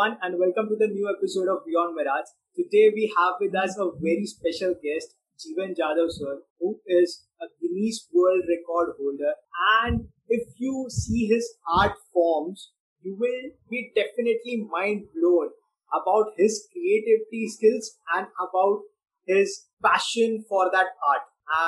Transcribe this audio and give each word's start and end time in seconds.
everyone, 0.00 0.18
and 0.22 0.38
welcome 0.38 0.66
to 0.68 0.76
the 0.76 0.86
new 0.86 1.14
episode 1.14 1.48
of 1.48 1.64
Beyond 1.66 1.94
Mirage. 1.94 2.28
Today 2.56 2.90
we 2.94 3.12
have 3.18 3.34
with 3.38 3.54
us 3.54 3.76
a 3.78 3.90
very 4.00 4.24
special 4.24 4.74
guest, 4.82 5.14
Jeevan 5.36 5.74
Jadhav 5.76 6.08
sir, 6.10 6.38
who 6.58 6.78
is 6.86 7.26
a 7.40 7.46
Guinness 7.60 8.08
World 8.12 8.42
Record 8.48 8.94
holder. 8.98 9.34
And 9.82 10.08
if 10.28 10.48
you 10.56 10.86
see 10.88 11.26
his 11.26 11.46
art 11.68 11.92
forms, 12.14 12.70
you 13.02 13.16
will 13.18 13.50
be 13.70 13.92
definitely 13.94 14.66
mind 14.70 15.04
blown 15.14 15.50
about 15.92 16.32
his 16.38 16.66
creativity 16.72 17.48
skills 17.48 17.96
and 18.16 18.26
about 18.40 18.80
his 19.26 19.66
passion 19.84 20.44
for 20.48 20.70
that 20.72 20.86
art. 21.06 21.22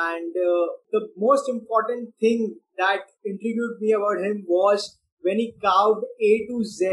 And 0.09 0.35
uh, 0.35 0.73
the 0.91 1.09
most 1.19 1.51
important 1.51 2.15
thing 2.21 2.57
that 2.79 3.01
intrigued 3.25 3.81
me 3.81 3.93
about 3.93 4.25
him 4.25 4.45
was 4.49 4.99
when 5.23 5.39
he 5.39 5.55
carved 5.63 6.05
A 6.21 6.47
to 6.49 6.65
Z 6.65 6.87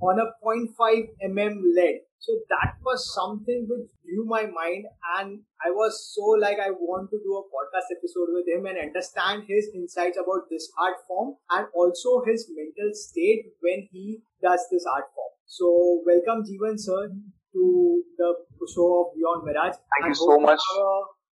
on 0.00 0.18
a 0.18 0.26
0.5 0.44 1.06
mm 1.24 1.56
lead. 1.76 2.00
So 2.18 2.32
that 2.48 2.80
was 2.82 3.12
something 3.14 3.66
which 3.68 3.90
blew 4.00 4.24
my 4.24 4.46
mind, 4.48 4.86
and 5.18 5.40
I 5.60 5.68
was 5.70 5.92
so 6.16 6.24
like, 6.40 6.56
I 6.58 6.70
want 6.70 7.10
to 7.10 7.18
do 7.20 7.36
a 7.36 7.44
podcast 7.52 7.92
episode 7.92 8.32
with 8.32 8.48
him 8.48 8.64
and 8.64 8.78
understand 8.78 9.44
his 9.46 9.68
insights 9.74 10.16
about 10.16 10.48
this 10.48 10.72
art 10.80 10.96
form 11.06 11.36
and 11.50 11.66
also 11.74 12.22
his 12.24 12.48
mental 12.48 12.94
state 12.94 13.52
when 13.60 13.88
he 13.92 14.22
does 14.42 14.64
this 14.72 14.86
art 14.88 15.04
form. 15.14 15.32
So, 15.44 16.00
welcome, 16.06 16.48
Jeevan 16.48 16.80
sir, 16.80 17.12
to 17.52 18.02
the 18.16 18.34
show 18.72 18.88
of 19.04 19.06
Beyond 19.14 19.44
Mirage. 19.44 19.76
Thank 19.92 20.08
you 20.08 20.14
so 20.14 20.38
much. 20.40 20.60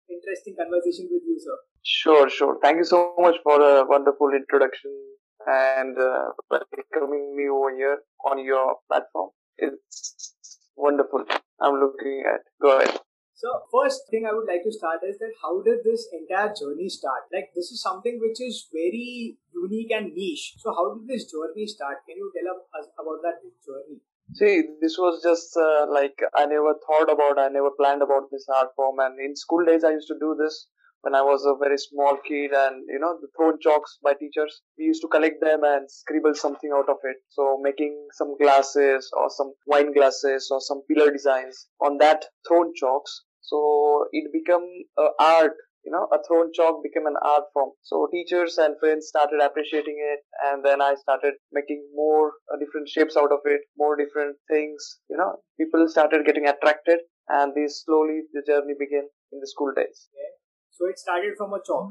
interesting 0.08 0.56
conversation 0.56 1.10
with 1.12 1.24
you, 1.28 1.36
sir. 1.38 1.58
Sure, 1.84 2.30
sure. 2.30 2.58
Thank 2.64 2.78
you 2.78 2.86
so 2.86 3.14
much 3.20 3.36
for 3.44 3.60
a 3.60 3.86
wonderful 3.86 4.32
introduction 4.32 5.17
and 5.48 5.98
uh, 5.98 6.32
welcoming 6.52 7.36
me 7.36 7.48
over 7.50 7.76
here 7.76 8.00
on 8.26 8.44
your 8.44 8.76
platform. 8.88 9.30
It's 9.58 10.34
wonderful. 10.76 11.26
I'm 11.60 11.76
looking 11.76 12.24
at. 12.28 12.42
Go 12.62 12.80
ahead. 12.80 13.00
So 13.34 13.48
first 13.72 14.02
thing 14.10 14.26
I 14.26 14.34
would 14.34 14.48
like 14.48 14.64
to 14.64 14.72
start 14.72 15.00
is 15.08 15.20
that 15.20 15.32
how 15.42 15.62
did 15.62 15.86
this 15.86 16.10
entire 16.12 16.52
journey 16.58 16.90
start? 16.90 17.30
Like 17.32 17.50
this 17.56 17.72
is 17.72 17.82
something 17.82 18.18
which 18.20 18.42
is 18.42 18.68
very 18.74 19.38
unique 19.54 19.92
and 19.92 20.12
niche. 20.14 20.56
So 20.58 20.74
how 20.74 20.96
did 20.96 21.08
this 21.08 21.32
journey 21.32 21.68
start? 21.68 21.98
Can 22.08 22.18
you 22.18 22.32
tell 22.34 22.58
us 22.82 22.90
about 22.98 23.22
that 23.22 23.38
journey? 23.62 24.02
See, 24.34 24.64
this 24.82 24.98
was 24.98 25.22
just 25.22 25.56
uh, 25.56 25.86
like 25.88 26.20
I 26.36 26.48
never 26.48 26.74
thought 26.86 27.14
about, 27.14 27.40
I 27.40 27.48
never 27.48 27.70
planned 27.78 28.02
about 28.02 28.30
this 28.32 28.46
art 28.54 28.70
form. 28.76 28.98
And 29.00 29.20
in 29.20 29.36
school 29.36 29.64
days, 29.64 29.84
I 29.84 29.92
used 29.92 30.08
to 30.10 30.20
do 30.20 30.36
this 30.38 30.68
when 31.08 31.16
I 31.16 31.24
was 31.24 31.46
a 31.46 31.56
very 31.56 31.78
small 31.78 32.18
kid 32.28 32.52
and, 32.52 32.84
you 32.90 33.00
know, 33.00 33.16
the 33.22 33.30
thrown 33.38 33.58
chalks 33.62 33.98
by 34.04 34.12
teachers. 34.14 34.62
We 34.78 34.86
used 34.86 35.02
to 35.04 35.08
collect 35.08 35.40
them 35.40 35.62
and 35.64 35.90
scribble 35.90 36.36
something 36.36 36.72
out 36.76 36.90
of 36.90 36.98
it. 37.04 37.16
So 37.30 37.58
making 37.62 37.96
some 38.12 38.36
glasses 38.38 39.10
or 39.16 39.30
some 39.30 39.54
wine 39.68 39.94
glasses 39.94 40.50
or 40.52 40.60
some 40.60 40.82
pillar 40.92 41.10
designs 41.10 41.68
on 41.80 41.98
that 42.00 42.26
thrown 42.46 42.74
chalks. 42.76 43.24
So 43.40 44.06
it 44.12 44.34
became 44.34 44.84
art 45.20 45.54
you 45.86 45.94
know, 45.94 46.08
a 46.12 46.20
thrown 46.28 46.52
chalk 46.54 46.84
became 46.84 47.08
an 47.08 47.16
art 47.24 47.44
form. 47.54 47.70
So 47.82 48.10
teachers 48.12 48.58
and 48.58 48.76
friends 48.78 49.08
started 49.08 49.40
appreciating 49.42 49.96
it, 50.04 50.20
and 50.44 50.66
then 50.66 50.82
I 50.82 50.96
started 50.96 51.36
making 51.54 51.88
more 51.96 52.34
uh, 52.52 52.58
different 52.60 52.90
shapes 52.90 53.16
out 53.16 53.32
of 53.32 53.40
it, 53.46 53.62
more 53.78 53.96
different 53.96 54.36
things. 54.52 55.00
You 55.10 55.16
know, 55.16 55.38
people 55.58 55.88
started 55.88 56.26
getting 56.26 56.46
attracted, 56.46 57.00
and 57.30 57.56
this 57.56 57.84
slowly 57.86 58.24
the 58.34 58.44
journey 58.46 58.74
began 58.78 59.08
in 59.32 59.40
the 59.40 59.48
school 59.48 59.72
days. 59.74 60.10
Okay. 60.12 60.47
So 60.78 60.86
it 60.86 61.00
started 61.00 61.34
from 61.38 61.54
a 61.54 61.62
chalk, 61.66 61.90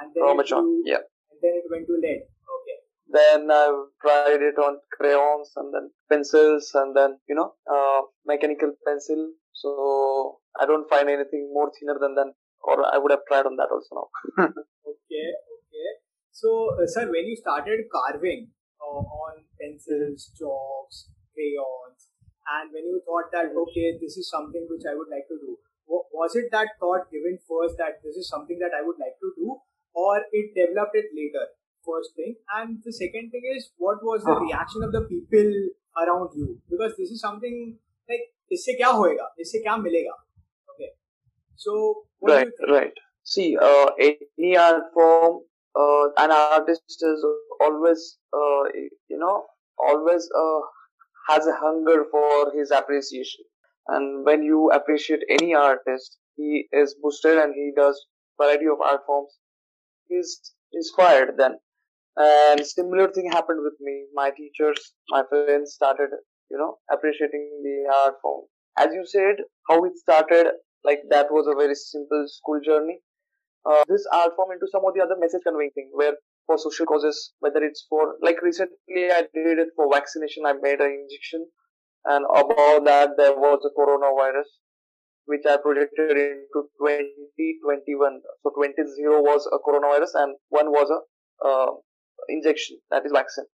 and 0.00 0.12
then 0.14 0.22
from 0.22 0.40
a 0.40 0.44
chalk, 0.44 0.64
yeah, 0.84 1.04
and 1.30 1.38
then 1.40 1.52
it 1.56 1.64
went 1.70 1.86
to 1.86 1.94
lead. 1.94 2.20
Okay. 2.56 2.78
Then 3.08 3.50
I 3.50 3.64
tried 4.02 4.42
it 4.42 4.58
on 4.58 4.78
crayons, 4.92 5.52
and 5.56 5.72
then 5.72 5.90
pencils, 6.10 6.70
and 6.74 6.94
then 6.94 7.18
you 7.28 7.34
know, 7.34 7.54
uh, 7.64 8.02
mechanical 8.26 8.74
pencil. 8.86 9.32
So 9.52 10.40
I 10.60 10.66
don't 10.66 10.88
find 10.88 11.08
anything 11.08 11.50
more 11.52 11.72
thinner 11.78 11.98
than 11.98 12.14
that, 12.16 12.32
or 12.60 12.84
I 12.84 12.98
would 12.98 13.10
have 13.10 13.24
tried 13.26 13.46
on 13.46 13.56
that 13.56 13.72
also 13.72 13.88
now. 13.96 14.08
okay, 14.44 15.28
okay. 15.56 15.88
So, 16.30 16.76
uh, 16.76 16.86
sir, 16.86 17.08
when 17.08 17.24
you 17.24 17.36
started 17.36 17.88
carving 17.88 18.48
uh, 18.76 19.00
on 19.00 19.48
pencils, 19.58 20.30
chalks, 20.36 21.08
crayons, 21.32 22.12
and 22.52 22.68
when 22.72 22.84
you 22.84 23.00
thought 23.08 23.32
that 23.32 23.48
okay, 23.48 23.96
this 23.96 24.18
is 24.20 24.28
something 24.28 24.66
which 24.68 24.84
I 24.84 24.94
would 24.94 25.08
like 25.08 25.24
to 25.32 25.38
do, 25.40 25.56
was 25.87 26.35
it 26.35 26.49
that 26.51 26.69
thought 26.79 27.11
given 27.11 27.39
first 27.47 27.77
that 27.77 27.99
this 28.03 28.15
is 28.15 28.29
something 28.29 28.59
that 28.59 28.71
I 28.77 28.81
would 28.85 28.99
like 28.99 29.17
to 29.19 29.33
do, 29.37 29.57
or 29.93 30.21
it 30.31 30.53
developed 30.55 30.95
it 30.95 31.09
later? 31.15 31.47
First 31.85 32.15
thing, 32.15 32.35
and 32.55 32.77
the 32.85 32.93
second 32.93 33.31
thing 33.31 33.41
is 33.55 33.71
what 33.77 34.03
was 34.03 34.23
the 34.23 34.35
reaction 34.35 34.83
of 34.83 34.91
the 34.91 35.01
people 35.01 35.49
around 35.97 36.29
you? 36.35 36.61
Because 36.69 36.93
this 36.97 37.09
is 37.09 37.19
something 37.19 37.77
like 38.07 38.27
इससे 38.53 38.73
क्या 38.77 38.87
होएगा 38.99 39.33
इससे 39.39 39.59
क्या 39.63 39.75
मिलेगा 39.77 40.17
okay 40.73 40.89
so 41.65 41.73
right 42.29 42.61
right 42.71 42.99
see 43.33 43.47
uh, 43.67 43.87
any 44.07 44.51
art 44.63 44.89
form 44.97 45.39
uh, 45.75 46.05
an 46.23 46.33
artist 46.37 47.05
is 47.11 47.25
always 47.67 48.03
uh, 48.39 48.63
you 49.13 49.19
know 49.23 49.35
always 49.89 50.27
uh, 50.43 50.61
has 51.29 51.47
a 51.53 51.55
hunger 51.63 51.97
for 52.15 52.51
his 52.57 52.71
appreciation 52.79 53.45
and 53.88 54.24
when 54.24 54.42
you 54.42 54.70
appreciate 54.70 55.20
any 55.30 55.54
artist 55.54 56.18
he 56.36 56.68
is 56.72 56.94
boosted 57.02 57.38
and 57.38 57.54
he 57.54 57.72
does 57.74 58.06
variety 58.40 58.66
of 58.66 58.80
art 58.80 59.00
forms. 59.06 59.38
He's 60.08 60.52
inspired 60.72 61.34
then. 61.38 61.56
And 62.16 62.64
similar 62.66 63.10
thing 63.10 63.30
happened 63.30 63.60
with 63.62 63.74
me. 63.80 64.06
My 64.14 64.30
teachers 64.30 64.92
my 65.10 65.22
friends 65.28 65.74
started 65.74 66.10
you 66.50 66.58
know 66.58 66.78
appreciating 66.90 67.60
the 67.62 67.92
art 68.04 68.14
form. 68.22 68.44
As 68.78 68.88
you 68.92 69.04
said 69.06 69.36
how 69.68 69.84
it 69.84 69.96
started 69.98 70.46
like 70.84 71.00
that 71.10 71.26
was 71.30 71.46
a 71.46 71.56
very 71.56 71.74
simple 71.74 72.24
school 72.26 72.60
journey. 72.64 73.00
Uh, 73.68 73.82
this 73.88 74.06
art 74.12 74.32
form 74.36 74.52
into 74.52 74.66
some 74.70 74.82
of 74.86 74.94
the 74.94 75.02
other 75.02 75.16
message 75.18 75.42
conveying 75.44 75.72
thing 75.74 75.90
where 75.92 76.14
for 76.46 76.56
social 76.56 76.86
causes 76.86 77.32
whether 77.40 77.62
it's 77.64 77.84
for 77.88 78.14
like 78.22 78.40
recently 78.40 79.10
i 79.10 79.22
did 79.34 79.58
it 79.58 79.68
for 79.74 79.88
vaccination 79.92 80.46
i 80.46 80.52
made 80.62 80.80
an 80.80 80.92
injection 81.02 81.44
and 82.06 82.24
above 82.34 82.84
that 82.84 83.10
there 83.16 83.34
was 83.34 83.60
a 83.64 83.72
coronavirus 83.78 84.46
which 85.26 85.42
I 85.44 85.56
projected 85.56 86.16
into 86.16 86.70
2021. 86.78 88.20
So 88.42 88.50
20 88.54 88.74
was 89.26 89.48
a 89.52 89.58
coronavirus 89.58 90.14
and 90.22 90.36
one 90.48 90.70
was 90.70 90.88
a 90.90 91.46
uh, 91.46 91.72
injection 92.28 92.78
that 92.90 93.04
is 93.04 93.12
vaccine. 93.12 93.46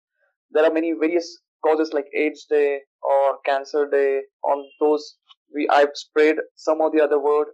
There 0.52 0.66
are 0.66 0.74
many 0.74 0.94
various 1.00 1.40
causes 1.66 1.92
like 1.94 2.06
AIDS 2.16 2.46
Day 2.50 2.80
or 3.02 3.38
Cancer 3.46 3.88
Day. 3.90 4.22
On 4.44 4.66
those, 4.82 5.16
we 5.56 5.68
I've 5.72 5.96
spread 5.96 6.36
some 6.56 6.82
of 6.82 6.92
the 6.92 7.02
other 7.02 7.20
word 7.20 7.48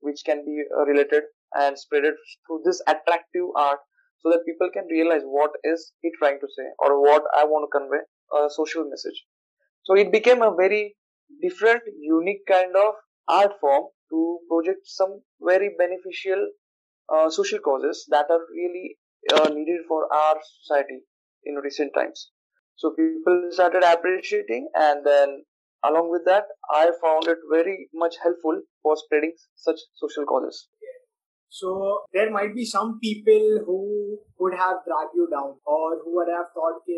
which 0.00 0.22
can 0.26 0.44
be 0.44 0.62
uh, 0.76 0.84
related 0.84 1.22
and 1.54 1.78
spread 1.78 2.04
it 2.04 2.14
through 2.46 2.62
this 2.64 2.82
attractive 2.88 3.46
art 3.56 3.78
so 4.22 4.30
that 4.30 4.44
people 4.46 4.68
can 4.72 4.86
realize 4.90 5.22
what 5.24 5.50
is 5.64 5.92
he 6.02 6.10
trying 6.18 6.38
to 6.40 6.48
say 6.56 6.66
or 6.78 7.00
what 7.00 7.22
I 7.36 7.44
want 7.44 7.68
to 7.68 7.78
convey 7.78 8.02
a 8.32 8.50
social 8.50 8.88
message. 8.88 9.24
So 9.83 9.95
it 9.95 10.11
became 10.11 10.41
a 10.41 10.53
very 10.55 10.95
different, 11.41 11.83
unique 11.99 12.45
kind 12.47 12.75
of 12.75 12.93
art 13.27 13.53
form 13.59 13.85
to 14.11 14.39
project 14.49 14.81
some 14.83 15.21
very 15.41 15.69
beneficial 15.77 16.47
uh, 17.13 17.29
social 17.29 17.59
causes 17.59 18.05
that 18.09 18.25
are 18.29 18.41
really 18.51 18.97
uh, 19.33 19.49
needed 19.49 19.81
for 19.87 20.13
our 20.13 20.35
society 20.61 21.01
in 21.43 21.55
recent 21.55 21.91
times. 21.95 22.31
So 22.75 22.91
people 22.91 23.49
started 23.51 23.83
appreciating, 23.83 24.69
and 24.75 25.05
then 25.05 25.43
along 25.83 26.11
with 26.11 26.25
that, 26.25 26.43
I 26.69 26.91
found 27.01 27.27
it 27.27 27.37
very 27.49 27.89
much 27.93 28.15
helpful 28.21 28.61
for 28.83 28.97
spreading 28.97 29.33
such 29.55 29.79
social 29.95 30.25
causes. 30.25 30.67
So 31.49 32.01
there 32.13 32.31
might 32.31 32.53
be 32.53 32.65
some 32.65 32.99
people 33.01 33.63
who 33.65 34.19
would 34.39 34.53
have 34.53 34.77
dragged 34.85 35.15
you 35.15 35.27
down, 35.31 35.55
or 35.65 36.01
who 36.03 36.15
would 36.15 36.27
have 36.27 36.47
thought 36.53 36.81
कि 36.87 36.97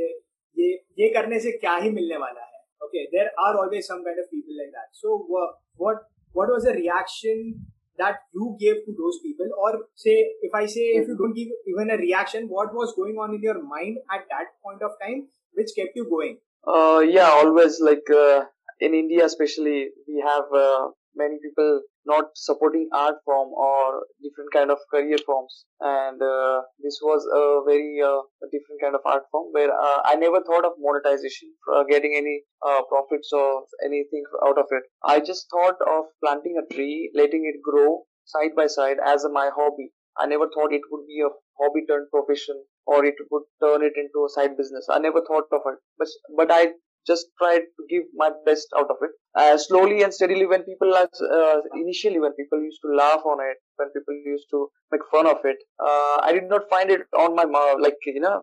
ये 0.59 0.69
ये 0.99 1.09
करने 1.13 1.39
से 1.39 1.51
क्या 1.51 1.75
ही 1.75 1.89
मिलने 1.89 2.17
वाला 2.17 2.41
है 2.41 2.50
okay 2.86 3.08
there 3.12 3.30
are 3.44 3.56
always 3.56 3.86
some 3.86 4.04
kind 4.04 4.18
of 4.18 4.30
people 4.30 4.54
like 4.62 4.72
that. 4.72 4.88
So 4.92 5.26
uh, 5.42 5.52
what 5.76 6.02
what 6.32 6.48
was 6.48 6.64
the 6.64 6.72
reaction 6.72 7.66
that 7.98 8.16
you 8.34 8.56
gave 8.58 8.76
to 8.86 8.94
those 8.98 9.18
people? 9.22 9.48
Or 9.58 9.72
say 9.94 10.16
if 10.42 10.54
i 10.54 10.64
say 10.66 10.86
if 11.00 11.08
you 11.08 11.16
don't 11.16 11.34
give 11.34 11.48
even 11.66 11.90
a 11.90 11.98
reaction 11.98 12.48
what 12.48 12.74
was 12.74 12.94
going 12.96 13.16
on 13.16 13.34
in 13.34 13.42
your 13.42 13.62
mind 13.62 13.98
at 14.10 14.26
that 14.30 14.56
point 14.64 14.82
of 14.82 14.92
time 15.02 15.28
which 15.54 15.70
kept 15.76 15.96
you 15.96 16.08
going? 16.08 16.38
Uh, 16.66 17.00
yeah 17.00 17.28
always 17.28 17.80
like 17.80 18.08
uh, 18.10 18.42
in 18.80 18.94
india 18.94 19.24
especially 19.24 19.88
we 20.08 20.22
have 20.26 20.44
uh, 20.66 20.88
many 21.22 21.38
people 21.44 21.80
not 22.06 22.24
supporting 22.34 22.88
art 22.92 23.16
form 23.24 23.50
or 23.52 24.02
different 24.22 24.52
kind 24.52 24.70
of 24.70 24.78
career 24.90 25.18
forms. 25.24 25.64
And 25.80 26.20
uh, 26.20 26.62
this 26.82 26.98
was 27.02 27.26
a 27.32 27.62
very 27.68 28.00
uh, 28.04 28.22
different 28.50 28.80
kind 28.82 28.94
of 28.94 29.00
art 29.06 29.24
form 29.30 29.48
where 29.52 29.70
uh, 29.70 30.00
i 30.04 30.14
never 30.14 30.40
thought 30.42 30.64
of 30.64 30.72
monetization 30.78 31.52
uh, 31.74 31.84
getting 31.88 32.14
any 32.16 32.42
uh, 32.66 32.82
profits 32.88 33.30
or 33.32 33.64
anything 33.84 34.24
out 34.46 34.58
of 34.58 34.66
it. 34.70 34.82
I 35.04 35.20
just 35.20 35.46
thought 35.50 35.76
of 35.86 36.04
planting 36.22 36.56
a 36.60 36.74
tree 36.74 37.10
letting 37.14 37.44
it 37.46 37.60
grow 37.62 38.02
side 38.24 38.54
by 38.56 38.66
side 38.66 38.98
as 39.04 39.26
my 39.32 39.50
hobby. 39.54 39.90
I 40.18 40.26
never 40.26 40.48
thought 40.48 40.72
it 40.72 40.82
would 40.90 41.06
be 41.06 41.20
a 41.24 41.30
hobby 41.60 41.86
turned 41.86 42.08
profession 42.10 42.64
or 42.86 43.04
it 43.04 43.14
would 43.30 43.44
turn 43.62 43.82
it 43.82 43.94
into 43.96 44.24
a 44.26 44.28
side 44.28 44.56
business. 44.56 44.86
I 44.90 44.98
never 44.98 45.22
thought 45.26 45.46
of 45.52 45.62
it. 45.66 45.78
But 45.98 46.08
but 46.36 46.50
i 46.50 46.72
just 47.06 47.26
tried 47.38 47.62
to 47.76 47.82
give 47.88 48.04
my 48.14 48.30
best 48.46 48.68
out 48.76 48.90
of 48.90 48.96
it. 49.02 49.10
Uh, 49.34 49.56
slowly 49.56 50.02
and 50.02 50.12
steadily, 50.12 50.46
when 50.46 50.62
people 50.62 50.94
uh, 50.94 51.56
initially 51.74 52.20
when 52.20 52.32
people 52.34 52.60
used 52.60 52.80
to 52.84 52.94
laugh 52.94 53.22
on 53.24 53.38
it, 53.40 53.56
when 53.76 53.88
people 53.90 54.14
used 54.24 54.46
to 54.50 54.68
make 54.90 55.00
fun 55.10 55.26
of 55.26 55.38
it, 55.44 55.56
uh, 55.80 56.18
I 56.22 56.32
did 56.32 56.48
not 56.48 56.68
find 56.68 56.90
it 56.90 57.02
on 57.16 57.34
my 57.34 57.44
mouth 57.44 57.78
like 57.80 57.96
you 58.06 58.20
know 58.20 58.42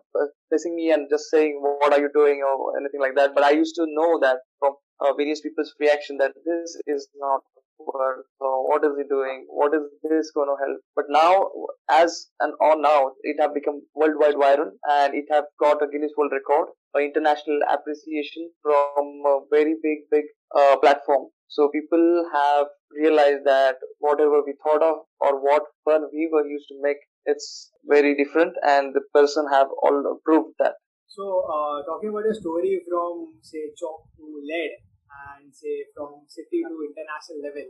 facing 0.50 0.74
me 0.74 0.90
and 0.90 1.08
just 1.08 1.30
saying 1.30 1.60
what 1.62 1.92
are 1.92 2.00
you 2.00 2.10
doing 2.12 2.42
or 2.42 2.78
anything 2.80 3.00
like 3.00 3.14
that. 3.16 3.34
But 3.34 3.44
I 3.44 3.50
used 3.50 3.76
to 3.76 3.86
know 3.88 4.18
that 4.20 4.38
from 4.58 4.74
uh, 5.00 5.12
various 5.14 5.40
people's 5.40 5.72
reaction 5.80 6.18
that 6.18 6.32
this 6.44 6.76
is 6.86 7.08
not 7.16 7.42
work 7.86 8.26
or 8.40 8.68
what 8.68 8.84
is 8.84 8.92
he 8.96 9.04
doing? 9.08 9.46
What 9.48 9.74
is 9.74 9.82
this 10.02 10.30
going 10.34 10.48
to 10.48 10.56
help? 10.60 10.80
But 10.94 11.06
now 11.08 11.50
as 11.88 12.28
and 12.40 12.52
on 12.60 12.82
now 12.82 13.12
it 13.22 13.36
have 13.40 13.54
become 13.54 13.82
worldwide 13.94 14.34
viral 14.34 14.70
and 14.88 15.14
it 15.14 15.26
have 15.30 15.44
got 15.60 15.82
a 15.82 15.88
guinness 15.90 16.12
world 16.16 16.32
record 16.32 16.68
international 16.98 17.60
appreciation 17.70 18.50
from 18.62 19.22
a 19.26 19.40
very 19.50 19.76
big 19.82 20.10
big 20.10 20.24
uh, 20.56 20.76
platform. 20.78 21.28
So 21.48 21.68
people 21.68 22.24
have 22.32 22.66
realized 22.90 23.44
that 23.44 23.76
whatever 23.98 24.42
we 24.44 24.54
thought 24.62 24.82
of 24.82 25.06
or 25.20 25.40
what 25.40 25.62
fun 25.84 26.02
we 26.12 26.28
were 26.32 26.46
used 26.46 26.66
to 26.68 26.78
make 26.82 26.98
it's 27.26 27.70
very 27.84 28.16
different 28.16 28.54
and 28.62 28.94
the 28.94 29.02
person 29.14 29.46
have 29.52 29.68
all 29.82 30.20
proved 30.24 30.54
that. 30.58 30.74
So 31.08 31.44
uh, 31.46 31.82
talking 31.84 32.10
about 32.10 32.30
a 32.30 32.34
story 32.34 32.80
from 32.88 33.34
say 33.42 33.70
chalk 33.76 34.06
to 34.16 34.24
lead 34.46 34.78
and 35.10 35.54
say 35.54 35.86
from 35.94 36.24
city 36.28 36.62
to 36.62 36.74
international 36.86 37.42
level. 37.42 37.66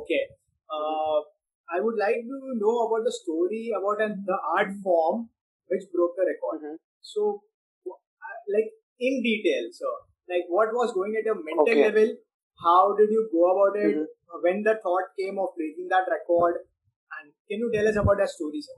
Okay. 0.00 0.22
Uh, 0.70 1.20
I 1.66 1.82
would 1.82 1.98
like 1.98 2.22
to 2.22 2.38
know 2.58 2.86
about 2.86 3.02
the 3.04 3.12
story 3.12 3.74
about 3.74 4.00
an, 4.02 4.22
the 4.26 4.38
art 4.56 4.70
form 4.82 5.28
which 5.66 5.82
broke 5.92 6.14
the 6.16 6.26
record. 6.26 6.62
Mm-hmm. 6.62 6.76
So, 7.02 7.42
uh, 7.86 8.38
like 8.54 8.70
in 9.00 9.22
detail, 9.22 9.70
so 9.72 9.86
like 10.30 10.46
what 10.48 10.70
was 10.72 10.94
going 10.94 11.14
at 11.18 11.26
your 11.26 11.42
mental 11.42 11.66
okay. 11.66 11.90
level? 11.90 12.14
How 12.62 12.94
did 12.96 13.10
you 13.10 13.28
go 13.30 13.50
about 13.50 13.76
it? 13.78 13.94
Mm-hmm. 13.94 14.42
When 14.42 14.62
the 14.62 14.78
thought 14.82 15.14
came 15.18 15.38
of 15.38 15.54
breaking 15.56 15.88
that 15.90 16.06
record? 16.10 16.62
And 17.18 17.32
can 17.48 17.58
you 17.60 17.70
tell 17.72 17.86
us 17.86 17.96
about 17.96 18.18
that 18.18 18.28
story, 18.28 18.60
sir? 18.60 18.74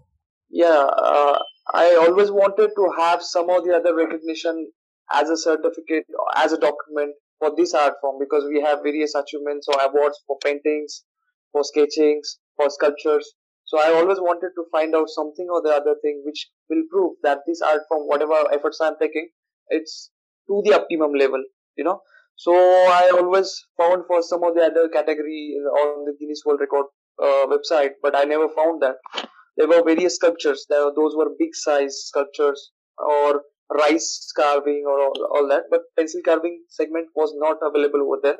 Yeah, 0.50 0.86
uh, 0.96 1.38
I 1.72 1.96
always 1.96 2.30
wanted 2.30 2.70
to 2.76 2.90
have 2.98 3.22
some 3.22 3.50
of 3.50 3.64
the 3.64 3.76
other 3.76 3.94
recognition 3.94 4.70
as 5.12 5.28
a 5.28 5.36
certificate, 5.36 6.04
as 6.36 6.52
a 6.52 6.58
document 6.58 7.14
for 7.38 7.52
this 7.56 7.74
art 7.74 7.94
form 8.00 8.16
because 8.18 8.44
we 8.48 8.60
have 8.60 8.80
various 8.82 9.14
achievements 9.14 9.66
or 9.68 9.80
awards 9.80 10.18
for 10.26 10.36
paintings, 10.44 11.04
for 11.52 11.64
sketchings, 11.64 12.38
for 12.56 12.70
sculptures. 12.70 13.34
So 13.64 13.78
I 13.78 13.92
always 13.92 14.18
wanted 14.18 14.50
to 14.56 14.64
find 14.72 14.94
out 14.94 15.08
something 15.08 15.46
or 15.50 15.60
the 15.62 15.70
other 15.70 15.94
thing 16.02 16.22
which 16.24 16.48
will 16.70 16.82
prove 16.90 17.16
that 17.22 17.40
this 17.46 17.60
art 17.60 17.82
form, 17.88 18.04
whatever 18.06 18.44
efforts 18.52 18.80
I'm 18.80 18.94
taking, 19.00 19.28
it's 19.68 20.10
to 20.48 20.62
the 20.64 20.74
optimum 20.74 21.12
level, 21.12 21.42
you 21.76 21.84
know. 21.84 22.00
So 22.36 22.54
I 22.54 23.10
always 23.14 23.66
found 23.76 24.04
for 24.06 24.22
some 24.22 24.44
of 24.44 24.54
the 24.54 24.62
other 24.62 24.88
category 24.88 25.56
on 25.82 26.04
the 26.04 26.14
Guinness 26.18 26.42
World 26.46 26.60
Record 26.60 26.86
uh, 27.22 27.46
website, 27.46 27.92
but 28.02 28.16
I 28.16 28.24
never 28.24 28.48
found 28.48 28.80
that. 28.82 28.96
There 29.56 29.66
were 29.66 29.82
various 29.82 30.14
sculptures. 30.14 30.66
There, 30.70 30.92
those 30.94 31.16
were 31.16 31.30
big 31.36 31.52
size 31.52 32.04
sculptures 32.06 32.70
or 32.96 33.42
rice 33.74 34.32
carving 34.36 34.84
or 34.86 35.00
all, 35.00 35.28
all 35.34 35.48
that, 35.48 35.64
but 35.70 35.82
pencil 35.96 36.20
carving 36.24 36.62
segment 36.68 37.08
was 37.14 37.32
not 37.36 37.58
available 37.62 38.02
over 38.02 38.18
there. 38.22 38.38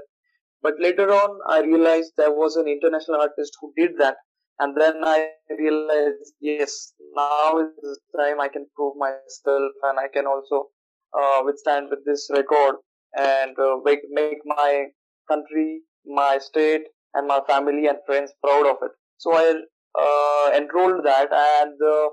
But 0.62 0.74
later 0.80 1.12
on, 1.12 1.38
I 1.48 1.60
realized 1.60 2.12
there 2.16 2.32
was 2.32 2.56
an 2.56 2.66
international 2.66 3.20
artist 3.20 3.56
who 3.60 3.72
did 3.76 3.92
that, 3.98 4.16
and 4.58 4.76
then 4.76 5.02
I 5.04 5.30
realized, 5.56 6.34
yes, 6.40 6.92
now 7.14 7.58
is 7.60 7.70
the 7.80 8.18
time 8.18 8.40
I 8.40 8.48
can 8.48 8.66
prove 8.74 8.94
myself, 8.96 9.72
and 9.84 9.98
I 9.98 10.08
can 10.12 10.26
also 10.26 10.70
uh, 11.16 11.42
withstand 11.44 11.88
with 11.90 12.00
this 12.04 12.28
record 12.32 12.76
and 13.16 13.56
uh, 13.58 13.76
make 13.84 14.00
make 14.10 14.38
my 14.44 14.86
country, 15.30 15.82
my 16.04 16.38
state, 16.38 16.82
and 17.14 17.26
my 17.28 17.40
family 17.46 17.86
and 17.86 17.98
friends 18.06 18.32
proud 18.44 18.66
of 18.66 18.76
it. 18.82 18.92
So 19.18 19.32
I 19.34 19.54
uh, 19.98 20.56
enrolled 20.56 21.04
that, 21.04 21.28
and 21.32 21.74
uh, 21.80 22.08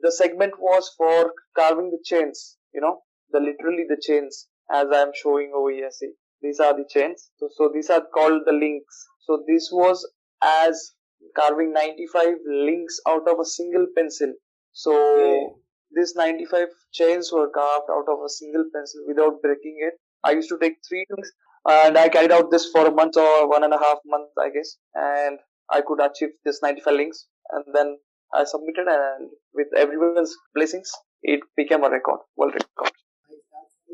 the 0.00 0.12
segment 0.12 0.54
was 0.58 0.90
for 0.96 1.32
carving 1.56 1.90
the 1.90 1.98
chains, 2.04 2.56
you 2.74 2.80
know, 2.80 3.00
the 3.30 3.40
literally 3.40 3.84
the 3.88 4.00
chains 4.00 4.48
as 4.72 4.86
I 4.92 5.02
am 5.02 5.12
showing 5.14 5.52
over 5.54 5.70
here. 5.70 5.90
See, 5.90 6.12
these 6.42 6.60
are 6.60 6.76
the 6.76 6.86
chains. 6.88 7.30
So, 7.38 7.48
so 7.56 7.70
these 7.72 7.90
are 7.90 8.02
called 8.14 8.42
the 8.46 8.52
links. 8.52 9.06
So 9.26 9.42
this 9.48 9.70
was 9.72 10.08
as 10.42 10.92
carving 11.34 11.72
95 11.72 12.34
links 12.46 13.00
out 13.08 13.28
of 13.28 13.38
a 13.40 13.44
single 13.44 13.86
pencil. 13.96 14.32
So 14.72 14.92
hmm. 14.92 15.20
okay. 15.20 15.46
these 15.94 16.14
95 16.14 16.68
chains 16.92 17.30
were 17.32 17.48
carved 17.48 17.90
out 17.90 18.12
of 18.12 18.18
a 18.24 18.28
single 18.28 18.64
pencil 18.74 19.02
without 19.06 19.40
breaking 19.42 19.78
it. 19.80 19.94
I 20.24 20.32
used 20.32 20.48
to 20.50 20.58
take 20.58 20.74
three 20.88 21.06
links 21.10 21.30
and 21.68 21.96
I 21.98 22.08
carried 22.08 22.32
out 22.32 22.50
this 22.50 22.68
for 22.70 22.86
a 22.86 22.90
month 22.90 23.16
or 23.16 23.48
one 23.48 23.64
and 23.64 23.72
a 23.72 23.78
half 23.78 23.98
month, 24.06 24.30
I 24.38 24.50
guess, 24.50 24.76
and 24.94 25.38
I 25.70 25.80
could 25.80 26.00
achieve 26.00 26.30
this 26.44 26.60
95 26.62 26.94
links. 26.94 27.26
And 27.50 27.64
then 27.74 27.98
I 28.32 28.44
submitted 28.44 28.86
and 28.88 29.30
with 29.54 29.68
everyone's 29.76 30.36
blessings, 30.54 30.90
it 31.22 31.40
became 31.56 31.84
a 31.84 31.90
record, 31.90 32.20
world 32.36 32.54
record. 32.54 32.92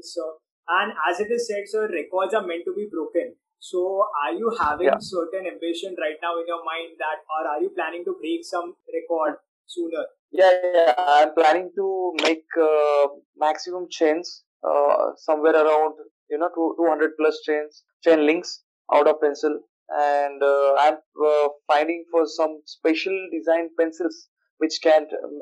So, 0.03 0.39
and 0.69 0.93
as 1.09 1.21
it 1.21 1.31
is 1.31 1.47
said, 1.47 1.65
so 1.67 1.83
records 1.83 2.35
are 2.35 2.47
meant 2.47 2.65
to 2.67 2.75
be 2.75 2.89
broken. 2.91 3.35
So, 3.59 4.05
are 4.25 4.33
you 4.33 4.51
having 4.59 4.87
yeah. 4.87 4.99
certain 4.99 5.47
ambition 5.47 5.95
right 6.01 6.19
now 6.21 6.35
in 6.41 6.47
your 6.49 6.65
mind 6.65 6.99
that, 6.99 7.23
or 7.31 7.47
are 7.47 7.63
you 7.63 7.71
planning 7.71 8.05
to 8.05 8.17
break 8.21 8.45
some 8.45 8.75
record 8.93 9.39
sooner? 9.67 10.05
Yeah, 10.33 10.51
yeah. 10.75 10.95
I'm 10.99 11.35
planning 11.35 11.71
to 11.77 12.13
make 12.23 12.45
uh, 12.61 13.07
maximum 13.37 13.87
chains, 13.89 14.43
uh, 14.67 15.13
somewhere 15.17 15.55
around 15.55 15.95
you 16.29 16.39
know 16.39 16.51
200 16.55 17.13
plus 17.17 17.41
chains, 17.47 17.85
chain 18.03 18.27
links 18.27 18.63
out 18.93 19.07
of 19.07 19.21
pencil 19.21 19.61
and 19.89 20.43
uh, 20.43 20.75
I'm 20.79 20.95
uh, 20.95 21.49
finding 21.67 22.05
for 22.11 22.27
some 22.27 22.61
special 22.65 23.17
design 23.33 23.71
pencils 23.79 24.29
which 24.59 24.79
can 24.83 25.03
um, 25.03 25.39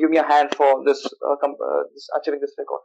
give 0.00 0.10
me 0.10 0.18
a 0.18 0.26
hand 0.26 0.54
for 0.54 0.82
this, 0.84 1.06
uh, 1.06 1.36
com- 1.40 1.54
uh, 1.54 1.82
this 1.94 2.08
achieving 2.18 2.40
this 2.40 2.54
record. 2.58 2.82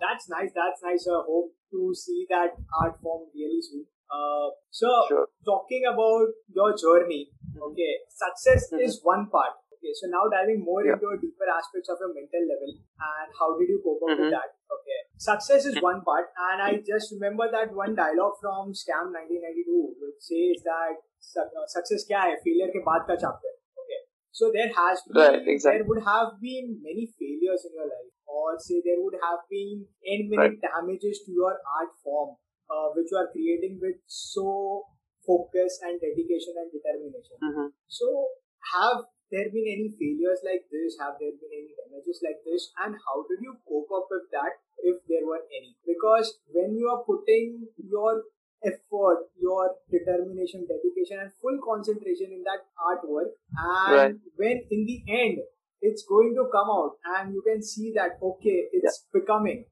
That's 0.00 0.28
nice. 0.28 0.50
That's 0.54 0.82
nice. 0.82 1.06
I 1.08 1.22
hope 1.26 1.54
to 1.72 1.94
see 1.94 2.26
that 2.30 2.54
art 2.82 3.00
form 3.00 3.30
really 3.34 3.62
soon. 3.62 3.86
Uh, 4.10 4.52
so, 4.70 4.86
sure. 5.08 5.26
talking 5.44 5.82
about 5.88 6.28
your 6.52 6.76
journey, 6.76 7.30
okay, 7.56 8.04
success 8.10 8.70
mm-hmm. 8.70 8.84
is 8.84 9.00
one 9.02 9.26
part. 9.30 9.58
Okay, 9.72 9.90
so 9.96 10.06
now 10.06 10.28
diving 10.30 10.62
more 10.62 10.84
yeah. 10.84 10.94
into 10.94 11.08
deeper 11.20 11.48
aspects 11.48 11.88
of 11.88 11.98
your 12.00 12.12
mental 12.12 12.44
level 12.46 12.72
and 12.72 13.28
how 13.36 13.56
did 13.58 13.68
you 13.68 13.80
cope 13.84 14.00
up 14.04 14.16
mm-hmm. 14.16 14.28
with 14.28 14.36
that? 14.36 14.54
Okay, 14.68 15.00
success 15.16 15.64
is 15.64 15.80
one 15.80 16.04
part, 16.04 16.28
and 16.36 16.60
I 16.60 16.84
just 16.84 17.12
remember 17.16 17.48
that 17.48 17.72
one 17.72 17.96
dialogue 17.96 18.36
from 18.44 18.76
Scam 18.76 19.08
1992, 19.12 19.96
which 20.03 20.03
says 20.20 20.62
that 20.64 21.00
uh, 21.40 21.66
success 21.66 22.04
kya 22.10 22.20
hai? 22.20 22.34
Failure 22.44 22.70
ke 22.74 22.82
baad 22.86 23.06
ka 23.10 23.16
chapter. 23.20 23.52
Okay, 23.82 24.00
so 24.30 24.50
there 24.54 24.70
has 24.70 25.02
been, 25.08 25.22
right, 25.22 25.42
exactly. 25.46 25.78
there 25.78 25.88
would 25.88 26.02
have 26.04 26.40
been 26.40 26.78
many 26.82 27.08
failures 27.18 27.66
in 27.68 27.74
your 27.78 27.88
life, 27.90 28.12
or 28.26 28.58
say 28.58 28.80
there 28.84 29.00
would 29.02 29.18
have 29.22 29.46
been 29.50 29.86
many 30.04 30.36
right. 30.36 30.58
damages 30.60 31.22
to 31.26 31.32
your 31.32 31.54
art 31.80 31.92
form, 32.02 32.36
uh, 32.70 32.88
which 32.94 33.08
you 33.10 33.18
are 33.18 33.30
creating 33.32 33.78
with 33.80 33.96
so 34.06 34.84
focus 35.26 35.80
and 35.82 36.00
dedication 36.00 36.52
and 36.60 36.68
determination. 36.68 37.36
Mm-hmm. 37.40 37.68
So 37.88 38.28
have 38.76 39.08
there 39.32 39.48
been 39.48 39.66
any 39.66 39.88
failures 39.96 40.44
like 40.44 40.68
this? 40.68 40.96
Have 41.00 41.16
there 41.18 41.32
been 41.32 41.52
any 41.52 41.72
damages 41.80 42.20
like 42.20 42.44
this? 42.44 42.70
And 42.84 42.94
how 42.94 43.24
did 43.26 43.40
you 43.40 43.56
cope 43.64 43.90
up 43.90 44.06
with 44.12 44.28
that 44.36 44.60
if 44.84 45.00
there 45.08 45.24
were 45.24 45.42
any? 45.48 45.74
Because 45.88 46.38
when 46.52 46.76
you 46.76 46.92
are 46.92 47.02
putting 47.08 47.66
your 47.80 48.22
effort, 48.66 49.28
your 49.40 49.70
determination, 49.90 50.66
dedication, 50.66 51.20
and 51.20 51.30
full 51.40 51.58
concentration 51.64 52.32
in 52.32 52.42
that 52.44 52.64
artwork, 52.78 53.30
and 53.56 53.96
right. 53.96 54.14
when 54.36 54.62
in 54.70 54.86
the 54.86 55.02
end 55.08 55.38
it's 55.80 56.04
going 56.08 56.34
to 56.34 56.48
come 56.52 56.70
out, 56.70 56.92
and 57.16 57.32
you 57.32 57.42
can 57.46 57.62
see 57.62 57.92
that 57.94 58.18
okay, 58.22 58.68
it's 58.72 59.04
yeah. 59.04 59.20
becoming, 59.20 59.64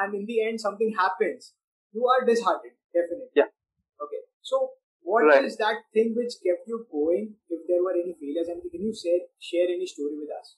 and 0.00 0.14
in 0.14 0.26
the 0.26 0.42
end 0.42 0.60
something 0.60 0.94
happens, 0.96 1.54
you 1.92 2.06
are 2.06 2.24
disheartened, 2.24 2.78
definitely. 2.94 3.32
Yeah. 3.34 3.50
Okay. 4.02 4.22
So 4.42 4.70
what 5.02 5.24
right. 5.24 5.44
is 5.44 5.56
that 5.56 5.76
thing 5.92 6.14
which 6.16 6.34
kept 6.44 6.68
you 6.68 6.86
going? 6.92 7.34
If 7.48 7.66
there 7.66 7.82
were 7.82 7.92
any 7.92 8.14
failures, 8.20 8.48
and 8.48 8.62
can 8.70 8.82
you 8.82 8.94
share 8.94 9.20
share 9.40 9.68
any 9.74 9.86
story 9.86 10.16
with 10.20 10.30
us? 10.38 10.56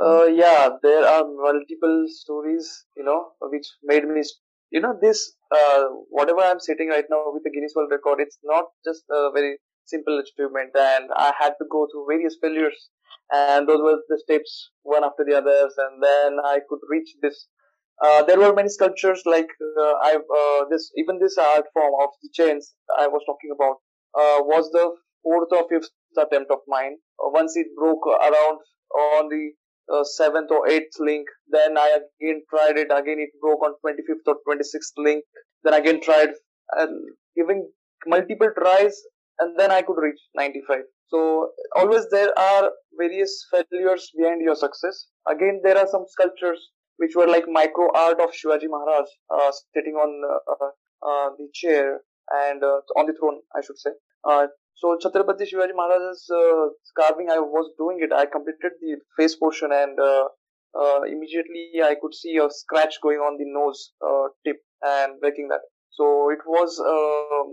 Uh, 0.00 0.24
yeah, 0.24 0.68
there 0.82 1.06
are 1.06 1.24
multiple 1.24 2.04
stories, 2.08 2.84
you 2.96 3.04
know, 3.04 3.32
which 3.40 3.66
made 3.82 4.04
me, 4.06 4.22
you 4.70 4.80
know, 4.80 4.94
this, 5.00 5.34
uh, 5.54 5.84
whatever 6.10 6.40
I'm 6.40 6.60
sitting 6.60 6.88
right 6.88 7.04
now 7.10 7.24
with 7.32 7.44
the 7.44 7.50
Guinness 7.50 7.72
World 7.76 7.90
Record, 7.90 8.20
it's 8.20 8.38
not 8.44 8.64
just 8.84 9.04
a 9.10 9.30
very 9.32 9.58
simple 9.84 10.18
achievement, 10.18 10.70
and 10.74 11.10
I 11.16 11.32
had 11.38 11.54
to 11.58 11.66
go 11.70 11.86
through 11.90 12.06
various 12.10 12.36
failures, 12.40 12.90
and 13.32 13.68
those 13.68 13.80
were 13.80 13.98
the 14.08 14.18
steps 14.18 14.70
one 14.82 15.04
after 15.04 15.24
the 15.24 15.36
others, 15.36 15.74
and 15.78 16.02
then 16.02 16.38
I 16.44 16.58
could 16.68 16.80
reach 16.90 17.14
this 17.22 17.48
uh, 18.04 18.22
there 18.24 18.38
were 18.38 18.52
many 18.52 18.68
sculptures 18.68 19.22
like 19.24 19.48
uh, 19.80 19.94
I 20.02 20.16
uh, 20.16 20.64
this 20.70 20.92
even 20.96 21.18
this 21.18 21.38
art 21.38 21.64
form 21.72 21.94
of 22.02 22.10
the 22.22 22.28
chains 22.32 22.74
I 22.98 23.06
was 23.06 23.22
talking 23.24 23.50
about 23.54 23.76
uh, 24.14 24.44
was 24.44 24.70
the 24.70 24.90
fourth 25.22 25.48
or 25.52 25.66
fifth 25.68 25.90
attempt 26.18 26.50
of 26.50 26.58
mine. 26.68 26.96
Uh, 27.18 27.30
once 27.30 27.56
it 27.56 27.68
broke 27.76 28.06
around 28.06 28.58
on 28.94 29.28
the 29.28 29.52
uh, 29.92 30.04
seventh 30.04 30.50
or 30.50 30.68
eighth 30.68 30.98
link. 31.00 31.26
Then 31.48 31.78
I 31.78 31.98
again 32.20 32.42
tried 32.50 32.76
it. 32.78 32.88
Again, 32.90 33.18
it 33.18 33.30
broke 33.40 33.62
on 33.62 33.74
25th 33.84 34.26
or 34.26 34.36
26th 34.48 34.96
link. 34.98 35.24
Then 35.64 35.74
again 35.74 36.00
tried 36.02 36.30
and 36.72 37.08
giving 37.36 37.68
multiple 38.06 38.50
tries, 38.58 39.00
and 39.38 39.58
then 39.58 39.70
I 39.70 39.82
could 39.82 39.98
reach 39.98 40.20
95. 40.34 40.80
So 41.08 41.50
always 41.74 42.08
there 42.10 42.36
are 42.38 42.70
various 42.98 43.46
failures 43.50 44.10
behind 44.16 44.42
your 44.42 44.56
success. 44.56 45.06
Again, 45.28 45.60
there 45.62 45.78
are 45.78 45.86
some 45.86 46.04
sculptures 46.08 46.70
which 46.96 47.12
were 47.14 47.26
like 47.28 47.44
micro 47.48 47.88
art 47.94 48.20
of 48.20 48.30
Shivaji 48.30 48.68
Maharaj 48.68 49.06
uh, 49.30 49.52
sitting 49.74 49.94
on 49.94 50.22
uh, 50.50 50.66
uh, 51.06 51.30
the 51.38 51.48
chair 51.52 52.00
and 52.32 52.62
uh, 52.64 52.80
on 52.96 53.06
the 53.06 53.14
throne, 53.18 53.40
I 53.54 53.60
should 53.60 53.78
say. 53.78 53.90
Uh, 54.82 54.96
so 55.00 55.08
Chhatrapati 55.08 55.42
Shivaji 55.42 55.74
Maharaj's 55.74 56.28
uh, 56.30 56.68
carving, 56.98 57.30
I 57.30 57.38
was 57.38 57.70
doing 57.78 57.98
it. 58.00 58.12
I 58.12 58.26
completed 58.26 58.72
the 58.80 58.96
face 59.16 59.36
portion 59.36 59.70
and 59.72 59.98
immediately 61.06 61.80
I 61.82 61.96
could 62.00 62.14
see 62.14 62.36
a 62.36 62.48
scratch 62.50 62.96
going 63.02 63.18
on 63.18 63.36
the 63.38 63.46
nose 63.46 63.92
tip 64.44 64.56
and 64.82 65.20
breaking 65.20 65.48
that. 65.48 65.60
So 65.92 66.30
it 66.30 66.40
was, 66.46 66.76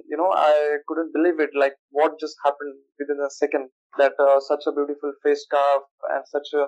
you 0.10 0.18
know, 0.18 0.32
I 0.34 0.78
couldn't 0.88 1.14
believe 1.14 1.40
it. 1.40 1.52
Like 1.58 1.76
what 1.92 2.20
just 2.20 2.36
happened 2.44 2.76
within 3.00 3.18
a 3.26 3.30
second 3.30 3.70
that 3.98 4.14
such 4.48 4.64
a 4.68 4.72
beautiful 4.74 5.14
face 5.24 5.46
carve 5.50 5.84
and 6.12 6.24
such 6.28 6.48
a 6.54 6.68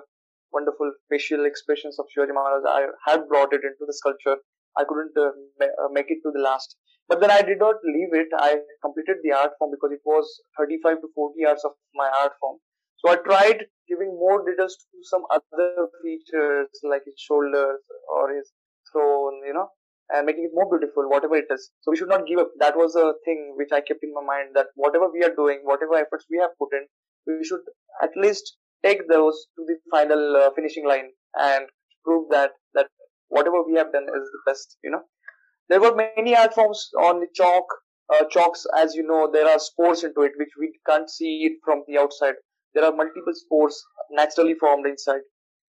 wonderful 0.52 0.92
facial 1.10 1.44
expressions 1.44 1.98
of 1.98 2.06
Shivaji 2.16 2.32
Maharaj. 2.32 2.64
I 2.66 2.86
had 3.10 3.28
brought 3.28 3.52
it 3.52 3.60
into 3.62 3.84
the 3.86 3.92
sculpture. 3.92 4.36
I 4.78 4.84
couldn't 4.88 5.12
uh, 5.16 5.32
ma- 5.60 5.88
make 5.92 6.06
it 6.08 6.18
to 6.24 6.30
the 6.32 6.40
last. 6.40 6.76
But 7.08 7.20
then 7.20 7.30
I 7.30 7.42
did 7.42 7.58
not 7.58 7.76
leave 7.84 8.12
it. 8.12 8.28
I 8.36 8.56
completed 8.82 9.18
the 9.22 9.32
art 9.32 9.52
form 9.58 9.70
because 9.70 9.92
it 9.92 10.02
was 10.04 10.26
35 10.58 11.00
to 11.02 11.08
40 11.14 11.46
hours 11.46 11.62
of 11.64 11.72
my 11.94 12.10
art 12.22 12.32
form. 12.40 12.58
So 12.98 13.10
I 13.12 13.16
tried 13.16 13.66
giving 13.88 14.08
more 14.18 14.44
details 14.44 14.76
to 14.76 14.98
some 15.02 15.22
other 15.30 15.88
features 16.02 16.68
like 16.82 17.02
his 17.04 17.14
shoulders 17.18 17.80
or 18.10 18.34
his 18.34 18.50
throne, 18.90 19.40
you 19.46 19.52
know, 19.54 19.68
and 20.10 20.26
making 20.26 20.44
it 20.44 20.50
more 20.54 20.68
beautiful, 20.70 21.08
whatever 21.08 21.36
it 21.36 21.46
is. 21.50 21.70
So 21.82 21.90
we 21.90 21.96
should 21.96 22.08
not 22.08 22.26
give 22.26 22.38
up. 22.38 22.50
That 22.58 22.76
was 22.76 22.96
a 22.96 23.12
thing 23.24 23.54
which 23.56 23.70
I 23.72 23.80
kept 23.80 24.02
in 24.02 24.12
my 24.14 24.24
mind 24.24 24.50
that 24.54 24.68
whatever 24.74 25.08
we 25.12 25.22
are 25.22 25.34
doing, 25.34 25.60
whatever 25.62 25.94
efforts 25.94 26.26
we 26.30 26.38
have 26.38 26.56
put 26.58 26.72
in, 26.72 26.86
we 27.26 27.44
should 27.44 27.62
at 28.02 28.10
least 28.16 28.56
take 28.84 29.08
those 29.08 29.46
to 29.56 29.64
the 29.66 29.76
final 29.90 30.36
uh, 30.36 30.50
finishing 30.54 30.86
line 30.86 31.10
and 31.38 31.66
prove 32.04 32.28
that 32.30 32.52
that 32.74 32.88
whatever 33.28 33.62
we 33.62 33.74
have 33.76 33.92
done 33.92 34.04
is 34.04 34.26
the 34.34 34.42
best. 34.46 34.76
You 34.82 34.90
know, 34.92 35.02
there 35.68 35.80
were 35.80 35.94
many 35.94 36.36
art 36.36 36.54
forms 36.54 36.90
on 36.98 37.20
the 37.20 37.28
chalk. 37.34 37.64
Uh, 38.12 38.24
chalks, 38.30 38.66
as 38.76 38.94
you 38.94 39.02
know, 39.02 39.28
there 39.32 39.48
are 39.48 39.58
spores 39.58 40.04
into 40.04 40.22
it 40.22 40.32
which 40.36 40.54
we 40.58 40.72
can't 40.88 41.10
see 41.10 41.44
it 41.44 41.58
from 41.64 41.82
the 41.88 41.98
outside. 41.98 42.34
There 42.74 42.84
are 42.84 42.94
multiple 42.94 43.32
spores 43.32 43.82
naturally 44.10 44.54
formed 44.54 44.86
inside. 44.86 45.22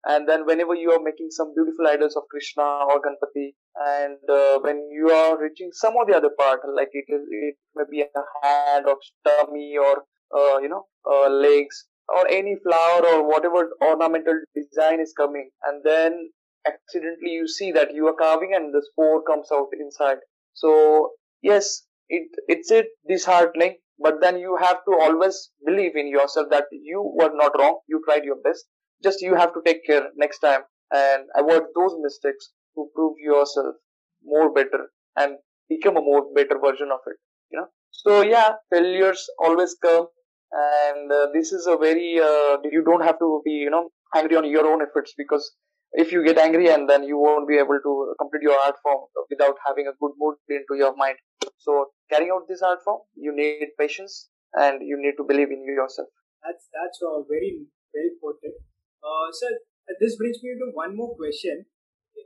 And 0.06 0.28
then 0.28 0.46
whenever 0.46 0.76
you 0.76 0.92
are 0.92 1.02
making 1.02 1.30
some 1.32 1.54
beautiful 1.56 1.88
idols 1.88 2.16
of 2.16 2.24
Krishna 2.30 2.64
or 2.64 3.02
Ganpati, 3.02 3.54
and 3.76 4.18
uh, 4.30 4.60
when 4.60 4.90
you 4.92 5.10
are 5.10 5.42
reaching 5.42 5.70
some 5.72 5.96
of 6.00 6.08
the 6.08 6.16
other 6.16 6.32
part, 6.38 6.62
like 6.76 6.90
it 6.92 7.06
is, 7.08 7.22
it 7.30 7.56
may 7.76 7.84
be 7.90 8.02
a 8.02 8.22
hand 8.44 8.86
or 8.88 8.98
tummy 9.26 9.76
or 9.78 10.04
uh, 10.36 10.60
you 10.60 10.70
know 10.70 10.86
uh, 11.10 11.30
legs, 11.30 11.88
or 12.10 12.28
any 12.30 12.56
flower 12.64 13.06
or 13.06 13.28
whatever 13.28 13.70
ornamental 13.82 14.40
design 14.56 15.00
is 15.00 15.14
coming 15.16 15.50
and 15.64 15.84
then 15.84 16.30
accidentally 16.66 17.32
you 17.32 17.48
see 17.48 17.72
that 17.72 17.94
you 17.94 18.08
are 18.08 18.14
carving 18.14 18.54
and 18.54 18.74
the 18.74 18.82
spore 18.92 19.22
comes 19.24 19.48
out 19.52 19.70
inside. 19.80 20.18
So 20.54 21.12
yes 21.42 21.84
it 22.10 22.30
it's 22.48 22.72
it 22.72 22.88
disheartening 23.08 23.78
but 24.00 24.22
then 24.22 24.40
you 24.40 24.56
have 24.58 24.78
to 24.86 24.94
always 25.02 25.52
believe 25.66 25.96
in 25.96 26.08
yourself 26.08 26.48
that 26.52 26.66
you 26.72 27.02
were 27.20 27.32
not 27.34 27.52
wrong 27.60 27.80
you 27.88 28.02
tried 28.06 28.24
your 28.24 28.38
best. 28.44 28.66
Just 29.04 29.22
you 29.22 29.36
have 29.36 29.54
to 29.54 29.62
take 29.66 29.86
care 29.86 30.10
next 30.16 30.40
time 30.40 30.62
and 30.92 31.24
avoid 31.36 31.64
those 31.76 31.96
mistakes 32.02 32.50
to 32.76 32.90
prove 32.96 33.16
yourself 33.20 33.76
more 34.24 34.52
better 34.54 34.90
and 35.16 35.38
become 35.70 35.98
a 35.98 36.02
more 36.02 36.26
better 36.34 36.58
version 36.60 36.90
of 36.92 37.00
it 37.08 37.18
you 37.52 37.60
know. 37.60 37.68
So 37.92 38.22
yeah 38.22 38.54
failures 38.72 39.28
always 39.40 39.76
come 39.82 40.08
and 40.52 41.12
uh, 41.12 41.28
this 41.34 41.52
is 41.52 41.68
a 41.68 41.78
very 41.78 42.20
uh, 42.20 42.58
you 42.72 42.84
don't 42.84 43.04
have 43.04 43.20
to 43.20 43.42
be 43.46 43.52
you 43.52 43.70
know 43.70 43.90
angry 44.16 44.38
on 44.38 44.46
your 44.46 44.66
own 44.68 44.82
efforts 44.82 45.14
because 45.18 45.52
if 45.94 46.12
you 46.12 46.24
get 46.24 46.38
angry 46.38 46.70
and 46.70 46.90
then 46.90 47.04
you 47.04 47.18
won't 47.18 47.48
be 47.48 47.58
able 47.58 47.80
to 47.84 48.14
complete 48.20 48.42
your 48.42 48.60
art 48.60 48.76
form 48.84 49.06
without 49.30 49.56
having 49.66 49.88
a 49.88 49.96
good 50.02 50.12
mood 50.18 50.36
into 50.50 50.76
your 50.76 50.96
mind 50.96 51.18
so 51.58 51.88
carrying 52.10 52.32
out 52.32 52.48
this 52.48 52.62
art 52.62 52.84
form 52.84 53.02
you 53.16 53.34
need 53.36 53.70
patience 53.80 54.30
and 54.54 54.82
you 54.82 54.98
need 55.00 55.16
to 55.18 55.24
believe 55.24 55.52
in 55.52 55.64
yourself 55.66 56.10
that's 56.44 56.68
that's 56.74 57.02
a 57.02 57.24
very 57.30 57.52
well 57.94 58.12
put 58.22 58.38
uh, 58.50 59.28
sir 59.32 59.52
this 60.00 60.16
brings 60.18 60.44
me 60.44 60.54
to 60.60 60.70
one 60.74 60.96
more 60.96 61.16
question 61.16 61.66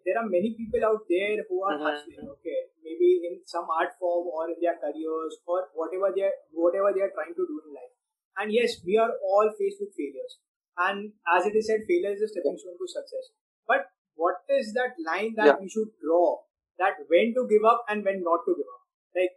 there 0.06 0.18
are 0.18 0.28
many 0.28 0.56
people 0.58 0.82
out 0.90 1.06
there 1.08 1.38
who 1.48 1.64
are 1.64 1.78
mm-hmm. 1.78 1.86
hustling 1.86 2.30
okay 2.36 2.60
maybe 2.84 3.22
in 3.30 3.40
some 3.46 3.68
art 3.70 3.94
form 4.00 4.26
or 4.34 4.50
in 4.50 4.58
their 4.60 4.78
careers 4.82 5.38
or 5.46 5.70
whatever 5.76 6.10
they 6.16 6.24
are, 6.24 6.38
whatever 6.52 6.90
they 6.96 7.02
are 7.06 7.14
trying 7.14 7.36
to 7.38 7.46
do 7.46 7.62
in 7.66 7.74
life 7.76 7.92
and 8.38 8.52
yes, 8.52 8.80
we 8.86 8.98
are 8.98 9.12
all 9.24 9.50
faced 9.58 9.78
with 9.80 9.94
failures. 9.96 10.40
And 10.78 11.14
as 11.28 11.46
it 11.46 11.56
is 11.56 11.68
said, 11.68 11.84
failure 11.88 12.16
is 12.16 12.22
a 12.22 12.28
stepping 12.28 12.58
stone 12.58 12.80
to 12.80 12.88
success. 12.88 13.36
But 13.68 13.86
what 14.16 14.36
is 14.50 14.74
that 14.74 14.96
line 15.06 15.34
that 15.38 15.46
yeah. 15.46 15.56
we 15.60 15.70
should 15.70 15.90
draw? 16.04 16.38
That 16.80 16.94
when 17.08 17.34
to 17.36 17.48
give 17.50 17.66
up 17.66 17.86
and 17.90 18.04
when 18.04 18.24
not 18.24 18.42
to 18.46 18.56
give 18.58 18.70
up? 18.76 18.82
Like, 19.16 19.34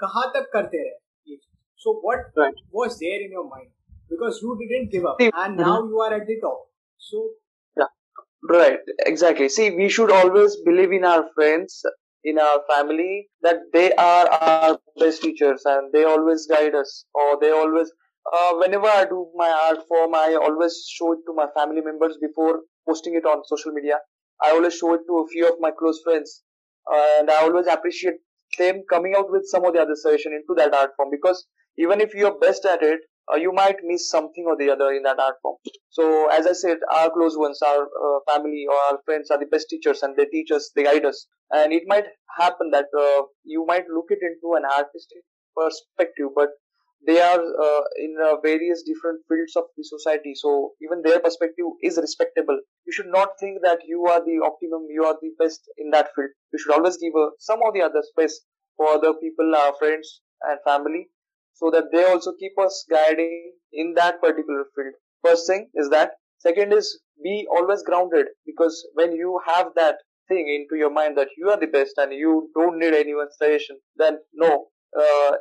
kaha 0.00 0.32
tak 0.32 0.52
karte 0.54 0.72
rahe? 0.74 1.38
So 1.76 1.98
what 2.02 2.18
right. 2.36 2.54
was 2.72 2.98
there 2.98 3.20
in 3.20 3.30
your 3.32 3.48
mind? 3.48 3.68
Because 4.08 4.40
you 4.42 4.56
didn't 4.60 4.90
give 4.90 5.04
up 5.04 5.16
and 5.20 5.56
now 5.56 5.80
mm-hmm. 5.80 5.90
you 5.90 6.00
are 6.00 6.14
at 6.14 6.26
the 6.26 6.36
top. 6.40 6.66
So 6.98 7.28
yeah, 7.76 7.92
right, 8.48 8.78
exactly. 9.04 9.48
See, 9.48 9.70
we 9.70 9.88
should 9.88 10.10
always 10.10 10.56
believe 10.64 10.92
in 10.92 11.04
our 11.04 11.26
friends, 11.34 11.82
in 12.24 12.38
our 12.38 12.60
family, 12.68 13.28
that 13.42 13.56
they 13.72 13.92
are 13.92 14.28
our 14.28 14.78
best 14.98 15.22
teachers 15.22 15.62
and 15.64 15.92
they 15.92 16.04
always 16.04 16.46
guide 16.46 16.74
us 16.74 17.04
or 17.14 17.38
they 17.40 17.50
always 17.50 17.92
uh, 18.32 18.54
whenever 18.54 18.86
I 18.86 19.04
do 19.04 19.28
my 19.34 19.50
art 19.68 19.86
form, 19.88 20.14
I 20.14 20.38
always 20.40 20.86
show 20.88 21.12
it 21.12 21.20
to 21.26 21.32
my 21.34 21.46
family 21.56 21.80
members 21.80 22.16
before 22.20 22.60
posting 22.86 23.14
it 23.14 23.24
on 23.24 23.44
social 23.44 23.72
media. 23.72 23.98
I 24.42 24.50
always 24.50 24.74
show 24.74 24.94
it 24.94 25.00
to 25.08 25.18
a 25.18 25.28
few 25.28 25.48
of 25.48 25.54
my 25.60 25.70
close 25.70 26.00
friends, 26.04 26.42
uh, 26.90 27.18
and 27.18 27.30
I 27.30 27.42
always 27.42 27.66
appreciate 27.66 28.16
them 28.58 28.82
coming 28.90 29.14
out 29.16 29.30
with 29.30 29.46
some 29.46 29.64
of 29.64 29.74
the 29.74 29.80
other 29.80 29.96
suggestion 29.96 30.32
into 30.32 30.54
that 30.56 30.74
art 30.74 30.90
form 30.96 31.10
because 31.10 31.46
even 31.78 32.00
if 32.00 32.14
you're 32.14 32.38
best 32.38 32.64
at 32.64 32.82
it, 32.82 33.00
uh, 33.32 33.36
you 33.36 33.52
might 33.52 33.76
miss 33.82 34.08
something 34.08 34.44
or 34.46 34.56
the 34.56 34.70
other 34.70 34.92
in 34.92 35.02
that 35.02 35.18
art 35.18 35.34
form. 35.42 35.56
So, 35.90 36.28
as 36.30 36.46
I 36.46 36.52
said, 36.52 36.78
our 36.94 37.10
close 37.10 37.36
ones, 37.36 37.60
our 37.60 37.82
uh, 37.82 38.20
family 38.30 38.66
or 38.70 38.76
our 38.76 39.00
friends 39.04 39.30
are 39.30 39.38
the 39.38 39.46
best 39.46 39.68
teachers, 39.68 40.02
and 40.02 40.16
they 40.16 40.26
teach 40.26 40.50
us, 40.50 40.70
they 40.76 40.84
guide 40.84 41.04
us. 41.04 41.26
And 41.50 41.72
it 41.72 41.82
might 41.86 42.04
happen 42.38 42.70
that 42.70 42.86
uh, 42.96 43.22
you 43.44 43.64
might 43.66 43.84
look 43.92 44.06
it 44.10 44.20
into 44.22 44.54
an 44.54 44.64
artistic 44.64 45.22
perspective, 45.56 46.28
but 46.36 46.50
they 47.04 47.20
are 47.20 47.40
uh, 47.40 47.82
in 47.98 48.16
uh, 48.22 48.36
various 48.42 48.82
different 48.82 49.20
fields 49.28 49.54
of 49.56 49.64
the 49.76 49.84
society. 49.84 50.34
So 50.34 50.72
even 50.82 51.02
their 51.02 51.20
perspective 51.20 51.66
is 51.82 51.98
respectable. 51.98 52.58
You 52.86 52.92
should 52.92 53.12
not 53.12 53.30
think 53.40 53.60
that 53.62 53.80
you 53.86 54.06
are 54.06 54.20
the 54.24 54.40
optimum 54.44 54.86
you 54.88 55.04
are 55.04 55.16
the 55.20 55.30
best 55.38 55.60
in 55.78 55.90
that 55.90 56.08
field. 56.14 56.30
You 56.52 56.58
should 56.58 56.72
always 56.72 56.96
give 56.96 57.12
uh, 57.14 57.30
some 57.38 57.60
of 57.66 57.74
the 57.74 57.82
other 57.82 58.02
space 58.02 58.40
for 58.76 58.88
other 58.88 59.14
people 59.14 59.54
our 59.54 59.74
friends 59.78 60.20
and 60.42 60.58
family 60.64 61.08
so 61.54 61.70
that 61.70 61.84
they 61.92 62.04
also 62.04 62.32
keep 62.38 62.52
us 62.58 62.84
guiding 62.90 63.52
in 63.72 63.94
that 63.94 64.20
particular 64.20 64.64
field. 64.74 64.94
First 65.24 65.46
thing 65.46 65.70
is 65.74 65.90
that. 65.90 66.12
Second 66.38 66.72
is 66.74 67.00
be 67.22 67.46
always 67.50 67.82
grounded 67.82 68.26
because 68.44 68.86
when 68.94 69.12
you 69.12 69.40
have 69.46 69.68
that 69.74 69.96
thing 70.28 70.48
into 70.48 70.78
your 70.78 70.90
mind 70.90 71.16
that 71.16 71.28
you 71.36 71.48
are 71.50 71.58
the 71.58 71.66
best 71.66 71.94
and 71.96 72.12
you 72.12 72.50
don't 72.54 72.78
need 72.78 72.94
anyone's 72.94 73.36
suggestion 73.38 73.78
then 73.96 74.18
no. 74.34 74.52
uh, 74.52 74.58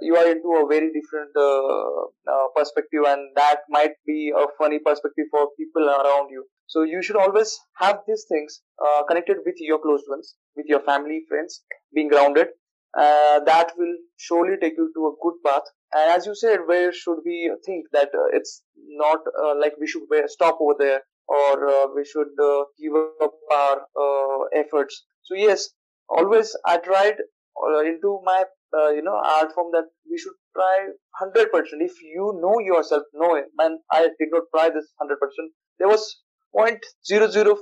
you 0.01 0.15
are 0.15 0.29
into 0.29 0.49
a 0.61 0.67
very 0.67 0.91
different 0.91 1.31
uh, 1.35 2.01
uh, 2.31 2.47
perspective 2.55 3.01
and 3.07 3.29
that 3.35 3.59
might 3.69 3.93
be 4.05 4.31
a 4.35 4.45
funny 4.57 4.79
perspective 4.79 5.25
for 5.31 5.49
people 5.57 5.87
around 5.89 6.29
you. 6.29 6.45
So 6.67 6.83
you 6.83 7.01
should 7.01 7.15
always 7.15 7.57
have 7.77 7.99
these 8.07 8.25
things 8.29 8.61
uh, 8.83 9.03
connected 9.03 9.37
with 9.45 9.55
your 9.59 9.79
close 9.79 10.03
ones 10.09 10.35
with 10.55 10.65
your 10.67 10.81
family 10.81 11.23
friends 11.29 11.63
being 11.93 12.07
grounded. 12.09 12.47
Uh, 12.97 13.39
that 13.41 13.71
will 13.77 13.95
surely 14.17 14.55
take 14.61 14.73
you 14.77 14.89
to 14.95 15.07
a 15.07 15.13
good 15.21 15.35
path. 15.45 15.63
And 15.93 16.11
as 16.11 16.25
you 16.25 16.33
said 16.35 16.59
where 16.65 16.91
should 16.91 17.19
we 17.25 17.51
think 17.65 17.85
that 17.91 18.09
uh, 18.13 18.27
it's 18.33 18.63
not 18.75 19.19
like 19.59 19.73
we 19.79 19.87
should 19.87 20.03
stop 20.27 20.57
over 20.59 20.75
there 20.79 21.01
or 21.27 21.95
we 21.95 22.05
should 22.05 22.27
give 22.81 22.93
up 23.21 23.33
our 23.51 24.49
efforts. 24.53 25.05
So 25.23 25.35
yes 25.35 25.69
always 26.09 26.55
i 26.65 26.77
tried 26.77 27.15
into 27.85 28.19
my 28.23 28.43
uh, 28.73 28.89
you 28.89 29.01
know 29.01 29.19
art 29.23 29.51
form 29.53 29.71
that 29.71 29.85
we 30.09 30.17
should 30.17 30.33
try 30.55 30.87
100% 31.21 31.45
if 31.79 32.01
you 32.01 32.39
know 32.41 32.59
yourself 32.59 33.03
it. 33.13 33.45
Man 33.57 33.79
i 33.91 34.01
did 34.03 34.29
not 34.31 34.43
try 34.53 34.69
this 34.69 34.87
100% 35.01 35.15
there 35.79 35.87
was 35.87 36.21
0.001% 36.55 37.57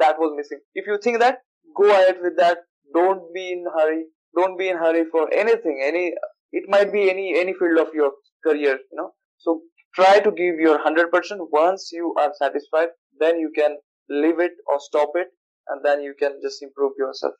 that 0.00 0.18
was 0.18 0.32
missing. 0.36 0.60
If 0.74 0.86
you 0.86 0.98
think 1.02 1.20
that 1.20 1.38
go 1.76 1.90
ahead 1.90 2.16
with 2.22 2.36
that. 2.38 2.58
Don't 2.94 3.32
be 3.34 3.52
in 3.52 3.64
hurry. 3.76 4.04
Don't 4.36 4.58
be 4.58 4.68
in 4.68 4.76
hurry 4.76 5.04
for 5.10 5.32
anything. 5.32 5.82
Any 5.84 6.12
it 6.52 6.64
might 6.68 6.92
be 6.92 7.10
any 7.10 7.38
any 7.38 7.54
field 7.54 7.78
of 7.78 7.94
your 7.94 8.12
career 8.44 8.78
you 8.90 8.96
know. 8.96 9.10
So 9.38 9.62
try 9.94 10.20
to 10.20 10.30
give 10.30 10.56
your 10.56 10.78
100% 10.78 11.08
once 11.50 11.90
you 11.92 12.14
are 12.18 12.32
satisfied 12.38 12.88
then 13.18 13.38
you 13.38 13.50
can 13.54 13.76
leave 14.08 14.40
it 14.40 14.52
or 14.66 14.78
stop 14.80 15.10
it, 15.14 15.28
and 15.68 15.84
then 15.84 16.02
you 16.02 16.14
can 16.18 16.38
just 16.42 16.62
improve 16.62 16.92
yourself. 16.98 17.34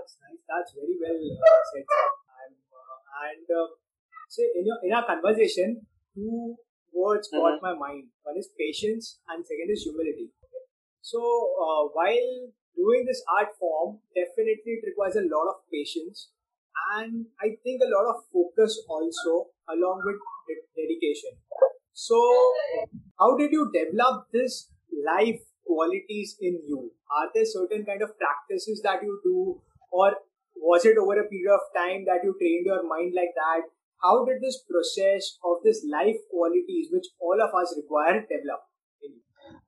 That's 0.00 0.16
nice. 0.24 0.40
That's 0.48 0.72
very 0.72 0.96
well 0.96 1.20
uh, 1.20 1.60
said. 1.76 1.84
And, 1.84 2.56
uh, 2.72 2.96
and 3.28 3.44
uh, 3.52 3.68
so 4.32 4.40
in, 4.56 4.64
your, 4.64 4.80
in 4.80 4.96
our 4.96 5.04
conversation, 5.04 5.84
two 6.16 6.56
words 6.96 7.28
mm-hmm. 7.28 7.44
caught 7.44 7.60
my 7.60 7.76
mind. 7.76 8.08
One 8.24 8.40
is 8.40 8.48
patience, 8.56 9.20
and 9.28 9.44
second 9.44 9.68
is 9.68 9.84
humility. 9.84 10.32
Okay. 10.40 10.64
So 11.04 11.20
uh, 11.20 11.92
while 11.92 12.48
doing 12.72 13.04
this 13.04 13.20
art 13.28 13.52
form, 13.60 14.00
definitely 14.16 14.80
it 14.80 14.88
requires 14.88 15.20
a 15.20 15.28
lot 15.28 15.52
of 15.52 15.68
patience, 15.68 16.32
and 16.96 17.26
I 17.44 17.60
think 17.60 17.84
a 17.84 17.92
lot 17.92 18.08
of 18.08 18.24
focus 18.32 18.80
also, 18.88 19.52
along 19.68 20.00
with 20.08 20.16
dedication. 20.72 21.36
So, 21.92 22.16
how 23.18 23.36
did 23.36 23.52
you 23.52 23.68
develop 23.68 24.32
this 24.32 24.70
life 25.04 25.40
qualities 25.66 26.36
in 26.40 26.60
you? 26.66 26.90
Are 27.10 27.28
there 27.34 27.44
certain 27.44 27.84
kind 27.84 28.02
of 28.02 28.16
practices 28.16 28.80
that 28.82 29.02
you 29.02 29.20
do, 29.22 29.60
or 29.90 30.14
was 30.56 30.84
it 30.84 30.96
over 30.98 31.18
a 31.18 31.28
period 31.28 31.52
of 31.54 31.60
time 31.74 32.04
that 32.06 32.20
you 32.22 32.34
trained 32.38 32.66
your 32.66 32.86
mind 32.86 33.12
like 33.14 33.34
that? 33.34 33.62
How 34.02 34.24
did 34.24 34.40
this 34.40 34.62
process 34.70 35.38
of 35.44 35.58
this 35.64 35.84
life 35.90 36.16
qualities, 36.30 36.88
which 36.92 37.06
all 37.20 37.38
of 37.40 37.54
us 37.54 37.74
require, 37.76 38.24
develop? 38.28 38.60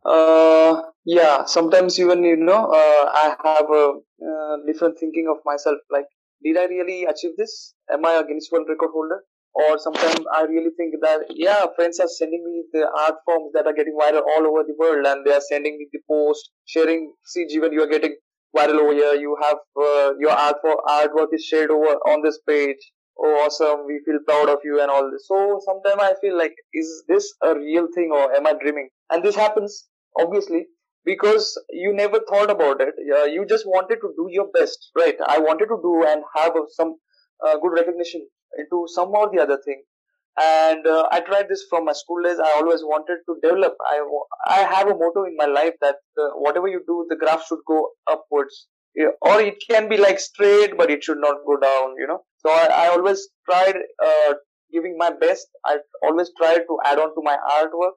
Uh, 0.04 0.90
yeah, 1.04 1.44
sometimes 1.44 1.98
even 1.98 2.24
you 2.24 2.36
know, 2.36 2.66
uh, 2.66 3.04
I 3.12 3.36
have 3.44 3.70
a 3.70 3.92
uh, 4.24 4.56
different 4.66 4.98
thinking 4.98 5.28
of 5.30 5.38
myself. 5.44 5.78
Like, 5.90 6.06
did 6.42 6.56
I 6.56 6.64
really 6.64 7.04
achieve 7.04 7.32
this? 7.36 7.74
Am 7.90 8.04
I 8.04 8.12
a 8.12 8.26
Guinness 8.26 8.48
World 8.50 8.66
Record 8.68 8.90
holder? 8.92 9.22
or 9.54 9.78
sometimes 9.78 10.24
I 10.34 10.42
really 10.42 10.70
think 10.76 10.94
that 11.02 11.26
yeah, 11.30 11.66
friends 11.76 12.00
are 12.00 12.08
sending 12.08 12.44
me 12.44 12.64
the 12.72 12.88
art 12.98 13.16
forms 13.24 13.52
that 13.54 13.66
are 13.66 13.74
getting 13.74 13.96
viral 14.00 14.22
all 14.22 14.46
over 14.46 14.64
the 14.66 14.74
world, 14.78 15.06
and 15.06 15.26
they 15.26 15.32
are 15.32 15.44
sending 15.46 15.78
me 15.78 15.88
the 15.92 16.00
post, 16.08 16.50
sharing. 16.64 17.12
See, 17.24 17.46
even 17.50 17.72
you 17.72 17.82
are 17.82 17.88
getting 17.88 18.16
viral 18.56 18.80
over 18.80 18.92
here. 18.92 19.14
You 19.14 19.36
have 19.42 19.58
uh, 19.76 20.12
your 20.18 20.30
art 20.32 20.56
for 20.62 20.76
artwork 20.88 21.28
is 21.32 21.44
shared 21.44 21.70
over 21.70 21.96
on 22.12 22.22
this 22.22 22.38
page. 22.48 22.78
Oh, 23.18 23.44
awesome! 23.44 23.86
We 23.86 24.00
feel 24.04 24.18
proud 24.26 24.48
of 24.48 24.58
you 24.64 24.80
and 24.80 24.90
all 24.90 25.10
this. 25.10 25.26
So 25.28 25.60
sometimes 25.64 26.00
I 26.00 26.14
feel 26.20 26.36
like, 26.36 26.54
is 26.72 27.04
this 27.08 27.32
a 27.42 27.54
real 27.54 27.86
thing 27.94 28.10
or 28.12 28.34
am 28.34 28.46
I 28.46 28.54
dreaming? 28.54 28.88
And 29.10 29.22
this 29.22 29.36
happens 29.36 29.88
obviously 30.18 30.66
because 31.04 31.60
you 31.70 31.92
never 31.94 32.20
thought 32.28 32.50
about 32.50 32.80
it. 32.80 32.94
Uh, 33.14 33.24
you 33.24 33.44
just 33.46 33.66
wanted 33.66 33.96
to 33.96 34.12
do 34.16 34.26
your 34.30 34.48
best, 34.54 34.90
right? 34.96 35.16
I 35.26 35.38
wanted 35.38 35.66
to 35.66 35.78
do 35.82 36.04
and 36.06 36.22
have 36.36 36.52
some 36.70 36.96
uh, 37.46 37.58
good 37.58 37.72
recognition 37.72 38.26
into 38.58 38.86
some 38.86 39.08
or 39.08 39.30
the 39.32 39.42
other 39.42 39.58
thing 39.64 39.82
and 40.40 40.86
uh, 40.86 41.08
i 41.12 41.20
tried 41.20 41.48
this 41.48 41.64
from 41.68 41.84
my 41.84 41.92
school 41.92 42.22
days. 42.22 42.38
I 42.38 42.52
always 42.56 42.82
wanted 42.82 43.18
to 43.28 43.36
develop. 43.42 43.74
I 43.90 44.00
i 44.46 44.60
have 44.74 44.88
a 44.88 44.94
motto 44.94 45.24
in 45.24 45.36
my 45.36 45.46
life 45.46 45.74
that 45.80 45.96
uh, 46.18 46.30
whatever 46.44 46.68
you 46.68 46.82
do 46.86 47.06
the 47.08 47.16
graph 47.16 47.44
should 47.46 47.64
go 47.66 47.90
upwards. 48.10 48.68
Or 49.22 49.40
it 49.40 49.56
can 49.68 49.88
be 49.88 49.96
like 49.96 50.20
straight 50.20 50.76
but 50.76 50.90
it 50.90 51.02
should 51.02 51.18
not 51.18 51.36
go 51.46 51.56
down 51.58 51.94
you 51.98 52.06
know? 52.06 52.24
So 52.44 52.50
i, 52.50 52.66
I 52.84 52.88
always 52.88 53.28
tried 53.48 53.76
uh, 54.04 54.34
giving 54.72 54.96
my 54.98 55.10
best. 55.20 55.46
I 55.66 55.78
always 56.02 56.30
tried 56.38 56.62
to 56.70 56.78
add 56.84 56.98
on 56.98 57.08
to 57.14 57.22
my 57.22 57.36
artwork. 57.58 57.92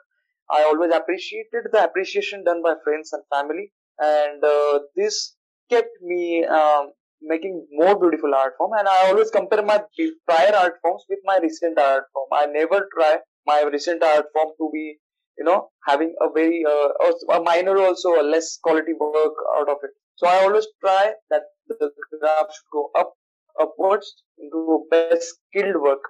I 0.49 0.63
always 0.63 0.93
appreciated 0.93 1.63
the 1.71 1.83
appreciation 1.83 2.43
done 2.43 2.61
by 2.61 2.75
friends 2.83 3.11
and 3.13 3.23
family. 3.33 3.71
And 3.99 4.43
uh, 4.43 4.79
this 4.95 5.35
kept 5.69 5.89
me 6.01 6.45
um, 6.45 6.91
making 7.25 7.67
more 7.71 7.99
beautiful 7.99 8.33
art 8.35 8.53
form 8.57 8.71
and 8.77 8.87
I 8.87 9.07
always 9.07 9.31
compare 9.31 9.63
my 9.63 9.81
prior 10.27 10.55
art 10.55 10.75
forms 10.81 11.03
with 11.09 11.19
my 11.23 11.39
recent 11.41 11.79
art 11.79 12.05
form. 12.13 12.27
I 12.31 12.45
never 12.45 12.87
try 12.95 13.17
my 13.45 13.63
recent 13.71 14.03
art 14.03 14.25
form 14.33 14.49
to 14.57 14.69
be, 14.73 14.97
you 15.37 15.45
know, 15.45 15.69
having 15.87 16.13
a 16.21 16.27
very, 16.33 16.63
uh, 16.65 17.33
a 17.33 17.41
minor 17.41 17.77
also, 17.77 18.21
a 18.21 18.23
less 18.23 18.57
quality 18.63 18.93
work 18.99 19.33
out 19.57 19.69
of 19.69 19.77
it. 19.83 19.91
So 20.15 20.27
I 20.27 20.43
always 20.43 20.67
try 20.81 21.13
that 21.29 21.41
the 21.67 21.91
graph 22.19 22.47
should 22.53 22.71
go 22.71 22.89
up, 22.97 23.13
upwards 23.59 24.23
into 24.37 24.85
best 24.89 25.35
skilled 25.49 25.81
work 25.81 26.01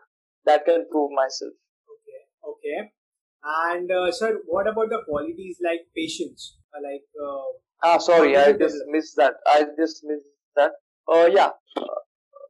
that 0.46 0.66
can 0.66 0.86
prove 0.92 1.12
myself. 1.12 1.54
Okay, 1.90 2.22
okay. 2.52 2.92
And 3.44 3.92
uh, 3.92 4.12
sir, 4.12 4.40
what 4.48 4.68
about 4.68 4.90
the 4.90 5.02
qualities 5.08 5.58
like 5.64 5.82
patience? 5.96 6.58
Like, 6.74 7.06
uh, 7.16 7.46
ah, 7.84 7.98
sorry, 7.98 8.36
I 8.36 8.54
just 8.54 8.78
missed 8.88 9.16
that. 9.18 9.34
I 9.48 9.66
just 9.80 10.04
missed 10.04 10.30
that. 10.56 10.72
Uh, 11.12 11.30
yeah. 11.32 11.50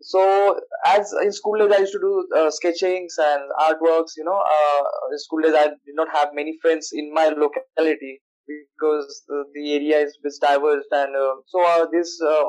So 0.01 0.59
as 0.85 1.13
in 1.23 1.31
school 1.31 1.57
days, 1.57 1.75
I 1.75 1.79
used 1.79 1.93
to 1.93 1.99
do 1.99 2.27
uh, 2.37 2.51
sketchings 2.51 3.15
and 3.17 3.41
artworks. 3.59 4.11
You 4.17 4.25
know, 4.25 4.37
uh, 4.37 4.83
in 5.11 5.17
school 5.19 5.41
days, 5.41 5.53
I 5.55 5.67
did 5.67 5.95
not 5.95 6.07
have 6.13 6.29
many 6.33 6.57
friends 6.61 6.89
in 6.93 7.13
my 7.13 7.29
locality 7.29 8.21
because 8.47 9.23
the, 9.27 9.73
area 9.73 9.97
is 9.97 10.17
bit 10.21 10.33
diverse, 10.39 10.85
and 10.91 11.15
uh, 11.15 11.35
so 11.47 11.65
uh, 11.65 11.87
this 11.91 12.19
uh, 12.21 12.43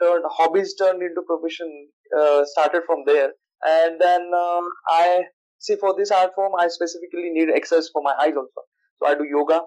turned 0.00 0.24
hobbies 0.30 0.74
turned 0.74 1.02
into 1.02 1.22
profession. 1.26 1.88
Uh, 2.18 2.44
started 2.44 2.82
from 2.86 3.04
there, 3.06 3.30
and 3.64 4.00
then 4.00 4.20
um, 4.36 4.68
I 4.88 5.24
see 5.58 5.76
for 5.76 5.94
this 5.96 6.10
art 6.10 6.32
form, 6.34 6.52
I 6.58 6.68
specifically 6.68 7.30
need 7.30 7.48
exercise 7.54 7.88
for 7.92 8.02
my 8.02 8.12
eyes 8.20 8.34
also. 8.36 8.66
So 9.00 9.08
I 9.08 9.14
do 9.14 9.24
yoga, 9.24 9.62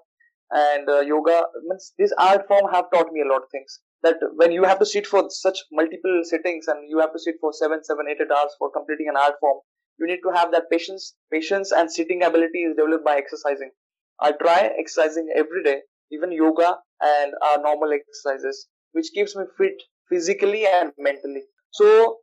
and 0.51 0.89
uh, 0.89 0.99
yoga 1.01 1.43
means 1.67 1.93
this 1.97 2.13
art 2.19 2.47
form 2.47 2.71
have 2.71 2.85
taught 2.93 3.11
me 3.11 3.21
a 3.21 3.31
lot 3.31 3.43
of 3.43 3.49
things 3.51 3.79
that 4.05 4.17
when 4.35 4.51
you 4.51 4.63
have 4.63 4.79
to 4.79 4.85
sit 4.85 5.07
for 5.07 5.25
such 5.29 5.59
multiple 5.71 6.21
sittings 6.23 6.67
and 6.67 6.89
you 6.89 6.99
have 6.99 7.11
to 7.13 7.19
sit 7.19 7.35
for 7.41 7.51
seven, 7.51 7.83
seven, 7.83 8.05
eight, 8.09 8.21
eight 8.21 8.31
hours 8.35 8.53
for 8.59 8.71
completing 8.71 9.07
an 9.09 9.17
art 9.17 9.33
form, 9.39 9.59
you 9.99 10.07
need 10.07 10.21
to 10.23 10.31
have 10.35 10.51
that 10.51 10.69
patience. 10.71 11.15
Patience 11.31 11.71
and 11.71 11.91
sitting 11.91 12.23
ability 12.23 12.63
is 12.69 12.75
developed 12.77 13.05
by 13.05 13.17
exercising. 13.17 13.71
I 14.19 14.31
try 14.31 14.69
exercising 14.79 15.29
every 15.35 15.63
day, 15.63 15.79
even 16.11 16.31
yoga 16.31 16.77
and 17.01 17.33
our 17.47 17.61
normal 17.61 17.91
exercises, 17.93 18.67
which 18.91 19.07
keeps 19.13 19.35
me 19.35 19.43
fit 19.57 19.81
physically 20.09 20.65
and 20.67 20.91
mentally. 20.97 21.43
So, 21.71 22.19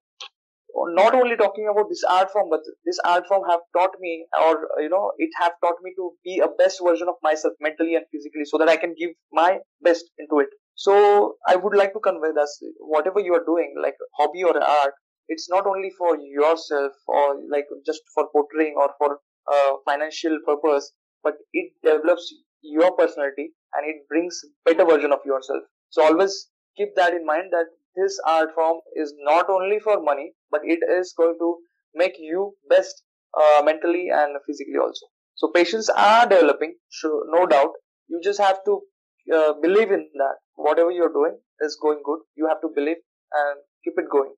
not 0.75 1.15
only 1.15 1.37
talking 1.37 1.69
about 1.71 1.89
this 1.91 2.03
art 2.09 2.31
form, 2.33 2.49
but 2.49 2.61
this 2.87 2.99
art 3.05 3.27
form 3.27 3.43
have 3.51 3.61
taught 3.77 3.95
me, 4.01 4.27
or 4.41 4.69
you 4.79 4.89
know, 4.89 5.13
it 5.19 5.31
have 5.41 5.53
taught 5.63 5.77
me 5.83 5.93
to 5.97 6.13
be 6.25 6.39
a 6.39 6.49
best 6.49 6.81
version 6.83 7.09
of 7.09 7.17
myself 7.23 7.55
mentally 7.61 7.95
and 7.95 8.07
physically, 8.11 8.45
so 8.45 8.57
that 8.59 8.69
I 8.69 8.77
can 8.77 8.95
give 8.99 9.11
my 9.33 9.59
best 9.83 10.05
into 10.19 10.39
it. 10.39 10.49
So 10.75 11.37
I 11.47 11.57
would 11.57 11.77
like 11.77 11.93
to 11.93 12.01
convey 12.01 12.33
that 12.33 12.49
whatever 12.81 13.21
you 13.21 13.35
are 13.35 13.45
doing, 13.45 13.75
like 13.81 13.97
hobby 14.19 14.43
or 14.45 14.57
art, 14.63 14.95
it's 15.29 15.49
not 15.49 15.67
only 15.67 15.91
for 15.97 16.17
yourself 16.17 16.93
or 17.07 17.37
like 17.51 17.67
just 17.87 18.03
for 18.15 18.29
portraying 18.33 18.75
or 18.77 18.91
for 18.99 19.19
uh, 19.53 19.73
financial 19.85 20.39
purpose, 20.47 20.93
but 21.23 21.35
it 21.53 21.73
develops 21.85 22.33
your 22.63 22.95
personality 22.97 23.53
and 23.75 23.89
it 23.89 24.09
brings 24.09 24.41
better 24.65 24.85
version 24.85 25.13
of 25.13 25.21
yourself. 25.25 25.63
So 25.91 26.03
always 26.03 26.49
keep 26.77 26.95
that 26.97 27.15
in 27.15 27.25
mind 27.27 27.53
that 27.53 27.67
this 27.97 28.19
art 28.27 28.51
form 28.55 28.81
is 28.97 29.15
not 29.19 29.49
only 29.51 29.79
for 29.79 30.03
money, 30.03 30.33
but 30.51 30.63
it 30.65 30.81
is 30.91 31.15
going 31.17 31.37
to 31.39 31.59
make 31.95 32.15
you 32.19 32.55
best 32.69 33.03
uh, 33.39 33.63
mentally 33.65 34.09
and 34.13 34.37
physically 34.47 34.79
also. 34.81 35.07
So 35.35 35.49
patience 35.55 35.89
are 35.91 36.27
developing, 36.27 36.77
sure, 36.91 37.25
no 37.29 37.47
doubt. 37.47 37.71
You 38.09 38.21
just 38.23 38.41
have 38.41 38.65
to 38.65 38.83
uh, 39.31 39.53
believe 39.61 39.91
in 39.91 40.09
that 40.15 40.37
whatever 40.55 40.91
you're 40.91 41.13
doing 41.13 41.39
is 41.61 41.79
going 41.81 42.03
good. 42.05 42.21
You 42.37 42.49
have 42.49 42.61
to 42.63 42.71
believe 42.75 42.99
and 43.33 43.61
keep 43.85 43.95
it 43.97 44.09
going. 44.11 44.35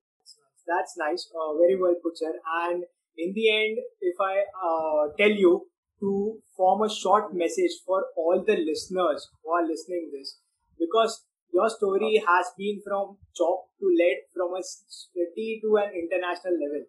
That's 0.67 0.95
nice. 0.97 1.29
Uh, 1.29 1.57
very 1.57 1.79
well 1.79 1.95
put, 2.01 2.17
sir. 2.17 2.33
And 2.65 2.83
in 3.17 3.33
the 3.33 3.49
end, 3.49 3.77
if 4.01 4.15
I 4.19 4.43
uh, 4.61 5.13
tell 5.17 5.29
you 5.29 5.67
to 5.99 6.37
form 6.57 6.81
a 6.81 6.89
short 6.89 7.33
message 7.33 7.71
for 7.85 8.05
all 8.17 8.43
the 8.45 8.57
listeners 8.57 9.29
who 9.43 9.51
are 9.51 9.65
listening 9.65 10.11
this, 10.11 10.39
because 10.77 11.23
your 11.53 11.69
story 11.69 12.21
has 12.27 12.51
been 12.57 12.81
from 12.83 13.17
chalk 13.35 13.71
to 13.79 13.87
lead, 13.87 14.27
from 14.33 14.55
a 14.55 14.63
city 14.63 15.61
to 15.63 15.77
an 15.77 15.93
international 15.95 16.53
level, 16.59 16.83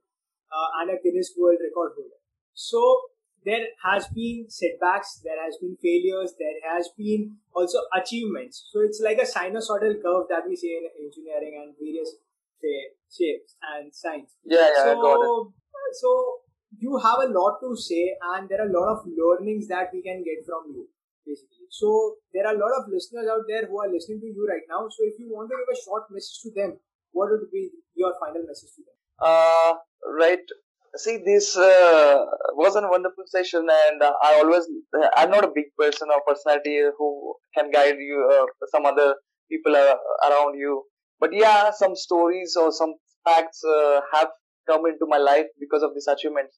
uh, 0.50 0.68
and 0.80 0.90
a 0.90 0.98
Guinness 1.02 1.34
World 1.38 1.58
Record 1.62 1.92
holder. 1.94 2.20
So 2.54 2.80
there 3.44 3.66
has 3.84 4.08
been 4.08 4.46
setbacks, 4.48 5.20
there 5.22 5.42
has 5.42 5.56
been 5.60 5.76
failures, 5.80 6.34
there 6.38 6.58
has 6.72 6.88
been 6.96 7.36
also 7.54 7.78
achievements. 7.94 8.68
So 8.72 8.80
it's 8.80 9.00
like 9.00 9.18
a 9.18 9.26
sinusoidal 9.26 10.02
curve 10.02 10.26
that 10.30 10.48
we 10.48 10.56
see 10.56 10.78
in 10.78 10.88
engineering 11.04 11.62
and 11.62 11.74
various 11.78 12.10
say, 12.60 12.96
shapes 13.10 13.56
and 13.62 13.94
signs. 13.94 14.34
Yeah, 14.44 14.68
yeah, 14.74 14.82
so, 14.82 14.90
I 14.90 14.94
got 14.94 15.20
it. 15.20 15.52
So 16.00 16.10
you 16.78 16.98
have 16.98 17.20
a 17.22 17.32
lot 17.32 17.58
to 17.62 17.76
say, 17.76 18.16
and 18.34 18.48
there 18.48 18.60
are 18.60 18.68
a 18.68 18.72
lot 18.72 18.88
of 18.88 19.06
learnings 19.06 19.68
that 19.68 19.90
we 19.92 20.02
can 20.02 20.24
get 20.24 20.44
from 20.44 20.72
you, 20.74 20.88
basically. 21.24 21.70
So 21.70 22.16
there 22.32 22.46
are 22.46 22.54
a 22.54 22.58
lot 22.58 22.72
of 22.78 22.88
listeners 22.90 23.28
out 23.30 23.44
there 23.48 23.66
who 23.66 23.80
are 23.80 23.90
listening 23.90 24.20
to 24.20 24.26
you 24.26 24.46
right 24.48 24.66
now. 24.68 24.88
So 24.88 25.04
if 25.04 25.18
you 25.18 25.28
want 25.30 25.50
to 25.50 25.56
give 25.56 25.70
a 25.70 25.84
short 25.84 26.04
message 26.10 26.40
to 26.42 26.50
them, 26.50 26.78
what 27.12 27.30
would 27.30 27.50
be 27.52 27.70
your 27.94 28.12
final 28.20 28.44
message 28.46 28.70
to 28.76 28.82
them? 28.82 28.96
Uh, 29.18 29.74
right 30.18 30.44
see 30.96 31.18
this 31.24 31.56
uh, 31.56 32.24
was 32.54 32.76
a 32.76 32.82
wonderful 32.88 33.24
session 33.26 33.66
and 33.86 34.02
uh, 34.02 34.12
i 34.22 34.34
always 34.40 34.64
i'm 35.16 35.30
not 35.30 35.44
a 35.44 35.52
big 35.54 35.66
person 35.78 36.08
or 36.14 36.20
personality 36.26 36.80
who 36.98 37.34
can 37.56 37.70
guide 37.70 37.96
you 37.98 38.18
uh, 38.34 38.46
some 38.74 38.86
other 38.86 39.14
people 39.50 39.74
around 39.74 40.58
you. 40.58 40.84
But 41.20 41.30
yeah 41.32 41.70
some 41.70 41.94
stories 41.96 42.56
or 42.60 42.72
some 42.72 42.94
facts 43.24 43.62
uh, 43.64 44.00
have 44.12 44.28
come 44.68 44.86
into 44.86 45.06
my 45.06 45.18
life 45.18 45.46
because 45.60 45.82
of 45.82 45.94
this 45.94 46.06
achievement. 46.06 46.48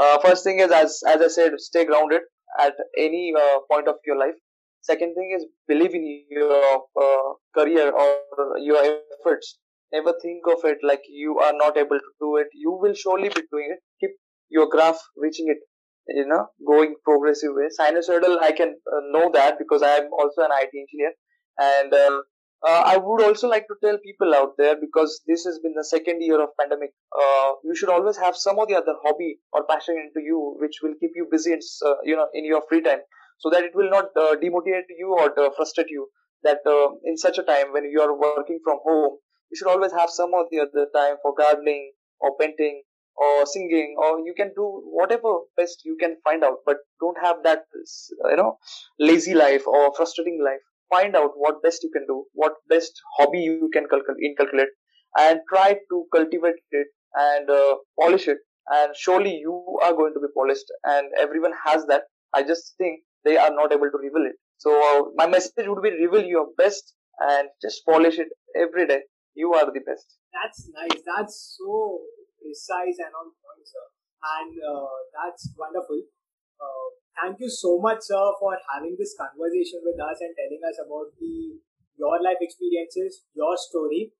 Uh, 0.00 0.18
first 0.18 0.44
thing 0.44 0.60
is 0.60 0.70
as 0.70 1.00
as 1.08 1.22
i 1.22 1.28
said 1.28 1.52
stay 1.58 1.84
grounded 1.84 2.20
at 2.60 2.74
any 2.98 3.32
uh, 3.36 3.58
point 3.70 3.88
of 3.88 3.96
your 4.06 4.18
life. 4.18 4.34
Second 4.82 5.14
thing 5.14 5.32
is 5.36 5.46
believe 5.66 5.94
in 5.94 6.24
your 6.30 6.84
uh, 7.02 7.32
career 7.56 7.90
or 7.90 8.58
your 8.58 9.00
efforts. 9.20 9.58
Never 9.92 10.14
think 10.20 10.42
of 10.46 10.64
it 10.64 10.78
like 10.82 11.02
you 11.08 11.38
are 11.38 11.52
not 11.52 11.76
able 11.76 11.98
to 11.98 12.12
do 12.20 12.36
it. 12.36 12.48
You 12.54 12.72
will 12.72 12.94
surely 12.94 13.28
be 13.28 13.42
doing 13.50 13.74
it. 13.76 13.80
Keep 14.00 14.16
your 14.48 14.68
graph 14.68 15.00
reaching 15.16 15.48
it 15.48 15.58
you 16.08 16.26
know 16.26 16.46
going 16.66 16.94
progressive 17.04 17.52
way 17.54 17.68
sinusoidal 17.78 18.38
i 18.40 18.52
can 18.52 18.74
uh, 18.94 19.00
know 19.12 19.30
that 19.32 19.58
because 19.58 19.82
i 19.82 19.94
am 20.00 20.08
also 20.12 20.42
an 20.42 20.52
it 20.62 20.70
engineer 20.82 21.12
and 21.58 21.92
uh, 21.92 22.20
uh, 22.68 22.82
i 22.92 22.96
would 22.96 23.22
also 23.22 23.48
like 23.48 23.66
to 23.66 23.76
tell 23.84 23.98
people 24.04 24.34
out 24.34 24.52
there 24.56 24.76
because 24.80 25.20
this 25.26 25.44
has 25.44 25.58
been 25.58 25.74
the 25.76 25.84
second 25.84 26.22
year 26.22 26.40
of 26.40 26.50
pandemic 26.60 26.92
uh, 27.22 27.50
you 27.64 27.74
should 27.74 27.88
always 27.96 28.16
have 28.16 28.36
some 28.36 28.58
or 28.58 28.66
the 28.66 28.76
other 28.82 28.94
hobby 29.04 29.38
or 29.52 29.64
passion 29.68 29.96
into 30.04 30.24
you 30.24 30.56
which 30.60 30.78
will 30.82 30.94
keep 31.00 31.10
you 31.16 31.26
busy 31.30 31.52
in, 31.52 31.60
uh, 31.84 31.96
you 32.04 32.14
know 32.14 32.28
in 32.34 32.44
your 32.44 32.62
free 32.68 32.82
time 32.82 33.00
so 33.38 33.50
that 33.50 33.64
it 33.64 33.74
will 33.74 33.90
not 33.90 34.06
demotivate 34.44 34.90
you 34.98 35.14
or 35.18 35.30
frustrate 35.56 35.90
you 35.90 36.08
that 36.44 36.58
in 37.04 37.16
such 37.16 37.38
a 37.38 37.42
time 37.42 37.72
when 37.72 37.84
you 37.84 38.00
are 38.00 38.14
working 38.16 38.60
from 38.64 38.78
home 38.84 39.18
you 39.50 39.56
should 39.56 39.68
always 39.68 39.92
have 39.92 40.10
some 40.10 40.32
or 40.34 40.46
the 40.50 40.60
other 40.60 40.86
time 40.94 41.16
for 41.22 41.34
gardening 41.34 41.92
or 42.20 42.36
painting 42.40 42.82
or 43.16 43.46
singing 43.46 43.96
or 43.98 44.20
you 44.20 44.34
can 44.36 44.52
do 44.56 44.82
whatever 44.84 45.38
best 45.56 45.82
you 45.84 45.96
can 45.98 46.16
find 46.24 46.44
out 46.44 46.58
but 46.66 46.76
don't 47.00 47.16
have 47.22 47.36
that 47.42 47.64
you 48.30 48.36
know 48.36 48.58
lazy 48.98 49.34
life 49.34 49.66
or 49.66 49.92
frustrating 49.94 50.42
life. 50.44 50.60
Find 50.90 51.16
out 51.16 51.32
what 51.34 51.62
best 51.62 51.82
you 51.82 51.90
can 51.90 52.06
do 52.06 52.24
what 52.32 52.54
best 52.68 52.92
hobby 53.18 53.40
you 53.40 53.70
can 53.72 53.86
inculcate 54.24 54.68
and 55.18 55.40
try 55.52 55.74
to 55.90 56.04
cultivate 56.14 56.56
it 56.70 56.86
and 57.14 57.50
uh, 57.50 57.76
polish 58.00 58.28
it. 58.28 58.38
And 58.68 58.94
surely 58.96 59.36
you 59.36 59.78
are 59.82 59.92
going 59.92 60.12
to 60.14 60.20
be 60.20 60.26
polished 60.36 60.66
and 60.84 61.08
everyone 61.18 61.52
has 61.64 61.86
that. 61.86 62.02
I 62.34 62.42
just 62.42 62.74
think 62.78 63.00
they 63.24 63.36
are 63.36 63.50
not 63.50 63.72
able 63.72 63.90
to 63.90 63.98
reveal 63.98 64.26
it. 64.26 64.36
So 64.58 64.70
uh, 64.74 65.02
my 65.14 65.26
message 65.26 65.66
would 65.66 65.82
be 65.82 65.90
reveal 65.90 66.24
your 66.24 66.48
best 66.58 66.94
and 67.20 67.48
just 67.62 67.84
polish 67.86 68.18
it 68.18 68.28
every 68.56 68.86
day 68.86 69.00
you 69.36 69.52
are 69.54 69.66
the 69.66 69.84
best 69.88 70.18
that's 70.32 70.68
nice 70.74 71.02
that's 71.06 71.56
so 71.58 72.00
precise 72.46 72.96
and 73.02 73.10
on 73.10 73.34
point, 73.42 73.64
sir. 73.66 73.86
And 74.22 74.54
uh, 74.62 74.96
that's 75.10 75.50
wonderful. 75.58 76.00
Uh, 76.62 76.86
thank 77.18 77.42
you 77.42 77.50
so 77.50 77.78
much, 77.78 78.06
sir, 78.06 78.24
for 78.38 78.54
having 78.70 78.94
this 78.98 79.14
conversation 79.18 79.82
with 79.82 79.98
us 79.98 80.22
and 80.22 80.32
telling 80.38 80.62
us 80.62 80.78
about 80.78 81.10
the 81.18 81.58
your 81.96 82.20
life 82.20 82.40
experiences, 82.40 83.24
your 83.32 83.56
story, 83.56 84.12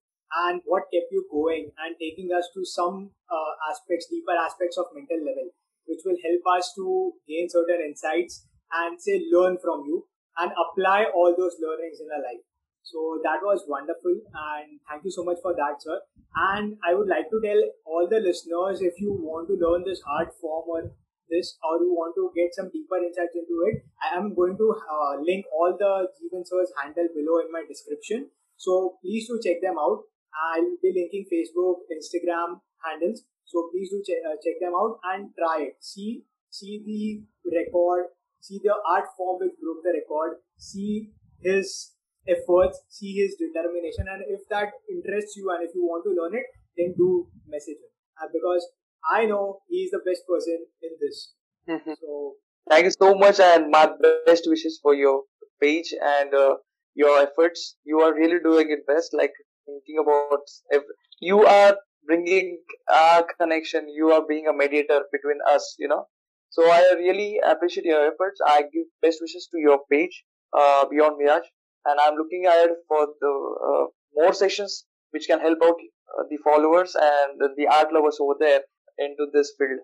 and 0.49 0.61
what 0.65 0.89
kept 0.89 1.13
you 1.13 1.23
going, 1.29 1.69
and 1.77 1.95
taking 2.01 2.33
us 2.33 2.49
to 2.53 2.65
some 2.65 3.13
uh, 3.29 3.53
aspects, 3.69 4.09
deeper 4.09 4.33
aspects 4.33 4.77
of 4.77 4.89
mental 4.97 5.21
level, 5.21 5.47
which 5.85 6.01
will 6.03 6.17
help 6.25 6.43
us 6.57 6.73
to 6.75 7.13
gain 7.29 7.47
certain 7.47 7.85
insights 7.85 8.49
and 8.73 8.99
say 8.99 9.21
learn 9.31 9.57
from 9.61 9.85
you 9.85 10.05
and 10.41 10.51
apply 10.57 11.05
all 11.13 11.33
those 11.37 11.55
learnings 11.61 12.01
in 12.01 12.09
our 12.09 12.21
life. 12.21 12.41
So 12.87 13.19
that 13.23 13.43
was 13.43 13.65
wonderful, 13.67 14.15
and 14.15 14.79
thank 14.87 15.03
you 15.03 15.11
so 15.11 15.23
much 15.23 15.39
for 15.41 15.53
that, 15.53 15.83
sir. 15.83 15.99
And 16.35 16.77
I 16.87 16.93
would 16.95 17.09
like 17.11 17.27
to 17.29 17.39
tell 17.43 17.61
all 17.83 18.07
the 18.07 18.21
listeners 18.23 18.79
if 18.81 19.01
you 19.01 19.11
want 19.11 19.49
to 19.51 19.59
learn 19.59 19.83
this 19.83 19.99
art 20.07 20.31
form 20.39 20.63
or 20.71 20.81
this, 21.29 21.57
or 21.67 21.83
you 21.83 21.91
want 21.91 22.15
to 22.15 22.31
get 22.31 22.55
some 22.55 22.71
deeper 22.71 22.95
insights 23.03 23.35
into 23.35 23.67
it, 23.67 23.83
I 23.99 24.15
am 24.15 24.31
going 24.33 24.55
to 24.55 24.67
uh, 24.71 25.19
link 25.19 25.43
all 25.51 25.75
the 25.75 26.07
Jeevan 26.15 26.47
sir's 26.47 26.71
handle 26.79 27.11
below 27.11 27.43
in 27.43 27.51
my 27.51 27.67
description. 27.67 28.31
So 28.55 28.95
please 29.03 29.27
do 29.27 29.35
check 29.43 29.59
them 29.61 29.75
out. 29.75 30.07
I'll 30.31 30.79
be 30.79 30.95
linking 30.95 31.27
Facebook, 31.27 31.83
Instagram 31.91 32.63
handles. 32.79 33.27
So 33.43 33.67
please 33.71 33.91
do 33.91 33.99
check, 34.07 34.23
uh, 34.23 34.39
check 34.39 34.63
them 34.63 34.71
out 34.79 34.99
and 35.11 35.35
try 35.35 35.67
it. 35.67 35.75
See 35.81 36.23
see 36.49 36.81
the 36.87 37.51
record, 37.57 38.07
see 38.39 38.59
the 38.63 38.73
art 38.87 39.05
form 39.17 39.39
which 39.41 39.59
broke 39.61 39.83
the 39.83 39.93
record, 39.99 40.39
see 40.57 41.11
his 41.41 41.91
efforts, 42.27 42.81
see 42.89 43.13
his 43.15 43.35
determination, 43.35 44.05
and 44.11 44.23
if 44.27 44.41
that 44.49 44.71
interests 44.89 45.35
you 45.35 45.49
and 45.51 45.67
if 45.67 45.73
you 45.73 45.83
want 45.83 46.03
to 46.05 46.11
learn 46.11 46.35
it, 46.35 46.45
then 46.77 46.93
do 46.97 47.27
message 47.47 47.77
him 47.77 47.91
uh, 48.21 48.27
because 48.31 48.67
I 49.11 49.25
know 49.25 49.59
he 49.67 49.83
is 49.83 49.91
the 49.91 50.01
best 50.05 50.21
person 50.27 50.65
in 50.81 50.91
this. 50.99 51.33
Mm-hmm. 51.69 51.93
So 52.01 52.33
thank 52.69 52.85
you 52.85 52.91
so 52.91 53.15
much, 53.15 53.39
and 53.39 53.71
my 53.71 53.89
best 54.25 54.43
wishes 54.47 54.79
for 54.81 54.93
your 54.93 55.23
page 55.61 55.93
and 56.01 56.33
uh, 56.33 56.55
your 56.95 57.21
efforts. 57.21 57.75
You 57.83 58.01
are 58.01 58.13
really 58.13 58.39
doing 58.43 58.71
it 58.71 58.85
best. 58.87 59.13
Like 59.13 59.33
thinking 59.65 59.97
about 60.01 60.41
if 60.69 60.83
you 61.19 61.45
are 61.45 61.77
bringing 62.05 62.59
a 62.89 63.23
connection, 63.39 63.89
you 63.89 64.11
are 64.11 64.25
being 64.27 64.47
a 64.47 64.53
mediator 64.53 65.01
between 65.11 65.39
us. 65.49 65.75
You 65.79 65.87
know. 65.87 66.05
So 66.49 66.63
I 66.63 66.95
really 66.97 67.39
appreciate 67.45 67.85
your 67.85 68.07
efforts. 68.07 68.39
I 68.45 68.61
give 68.61 68.87
best 69.01 69.19
wishes 69.21 69.49
to 69.51 69.59
your 69.59 69.79
page, 69.91 70.23
uh, 70.57 70.85
Beyond 70.89 71.17
Mirage 71.19 71.47
and 71.87 71.99
I'm 72.03 72.15
looking 72.15 72.45
ahead 72.45 72.69
for 72.87 73.07
the 73.21 73.33
uh, 73.69 73.85
more 74.15 74.33
sessions 74.33 74.85
which 75.11 75.27
can 75.27 75.39
help 75.39 75.59
out 75.63 75.75
uh, 76.19 76.23
the 76.29 76.37
followers 76.43 76.95
and 76.95 77.41
the 77.57 77.67
art 77.67 77.93
lovers 77.93 78.17
over 78.21 78.35
there 78.39 78.61
into 78.99 79.27
this 79.33 79.53
field. 79.57 79.79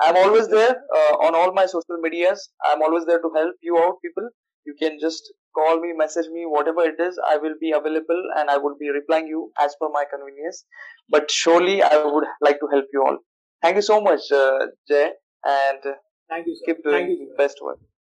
I'm 0.00 0.16
always 0.16 0.48
there 0.48 0.76
uh, 0.96 1.14
on 1.26 1.34
all 1.34 1.52
my 1.52 1.66
social 1.66 1.98
medias. 2.00 2.48
I'm 2.64 2.82
always 2.82 3.04
there 3.04 3.20
to 3.20 3.30
help 3.36 3.54
you 3.62 3.78
out, 3.78 3.96
people. 4.04 4.28
You 4.64 4.74
can 4.78 4.98
just 5.00 5.32
call 5.54 5.80
me, 5.80 5.92
message 5.92 6.26
me, 6.32 6.44
whatever 6.46 6.82
it 6.82 6.98
is. 6.98 7.18
I 7.28 7.36
will 7.36 7.54
be 7.60 7.72
available 7.72 8.22
and 8.36 8.50
I 8.50 8.56
will 8.56 8.76
be 8.78 8.90
replying 8.90 9.26
you 9.26 9.52
as 9.60 9.76
per 9.80 9.88
my 9.92 10.04
convenience. 10.10 10.64
But 11.08 11.30
surely, 11.30 11.82
I 11.82 12.02
would 12.04 12.24
like 12.40 12.58
to 12.60 12.68
help 12.72 12.86
you 12.92 13.04
all. 13.06 13.18
Thank 13.62 13.76
you 13.76 13.82
so 13.82 14.00
much, 14.00 14.32
uh, 14.32 14.66
Jay, 14.88 15.10
and 15.44 15.94
thank 16.28 16.46
you. 16.46 16.56
Sir. 16.56 16.74
Keep 16.74 16.84
doing 16.84 17.06
Thank 17.06 17.20
you, 17.20 17.34
best 17.36 17.58
work. 17.62 17.78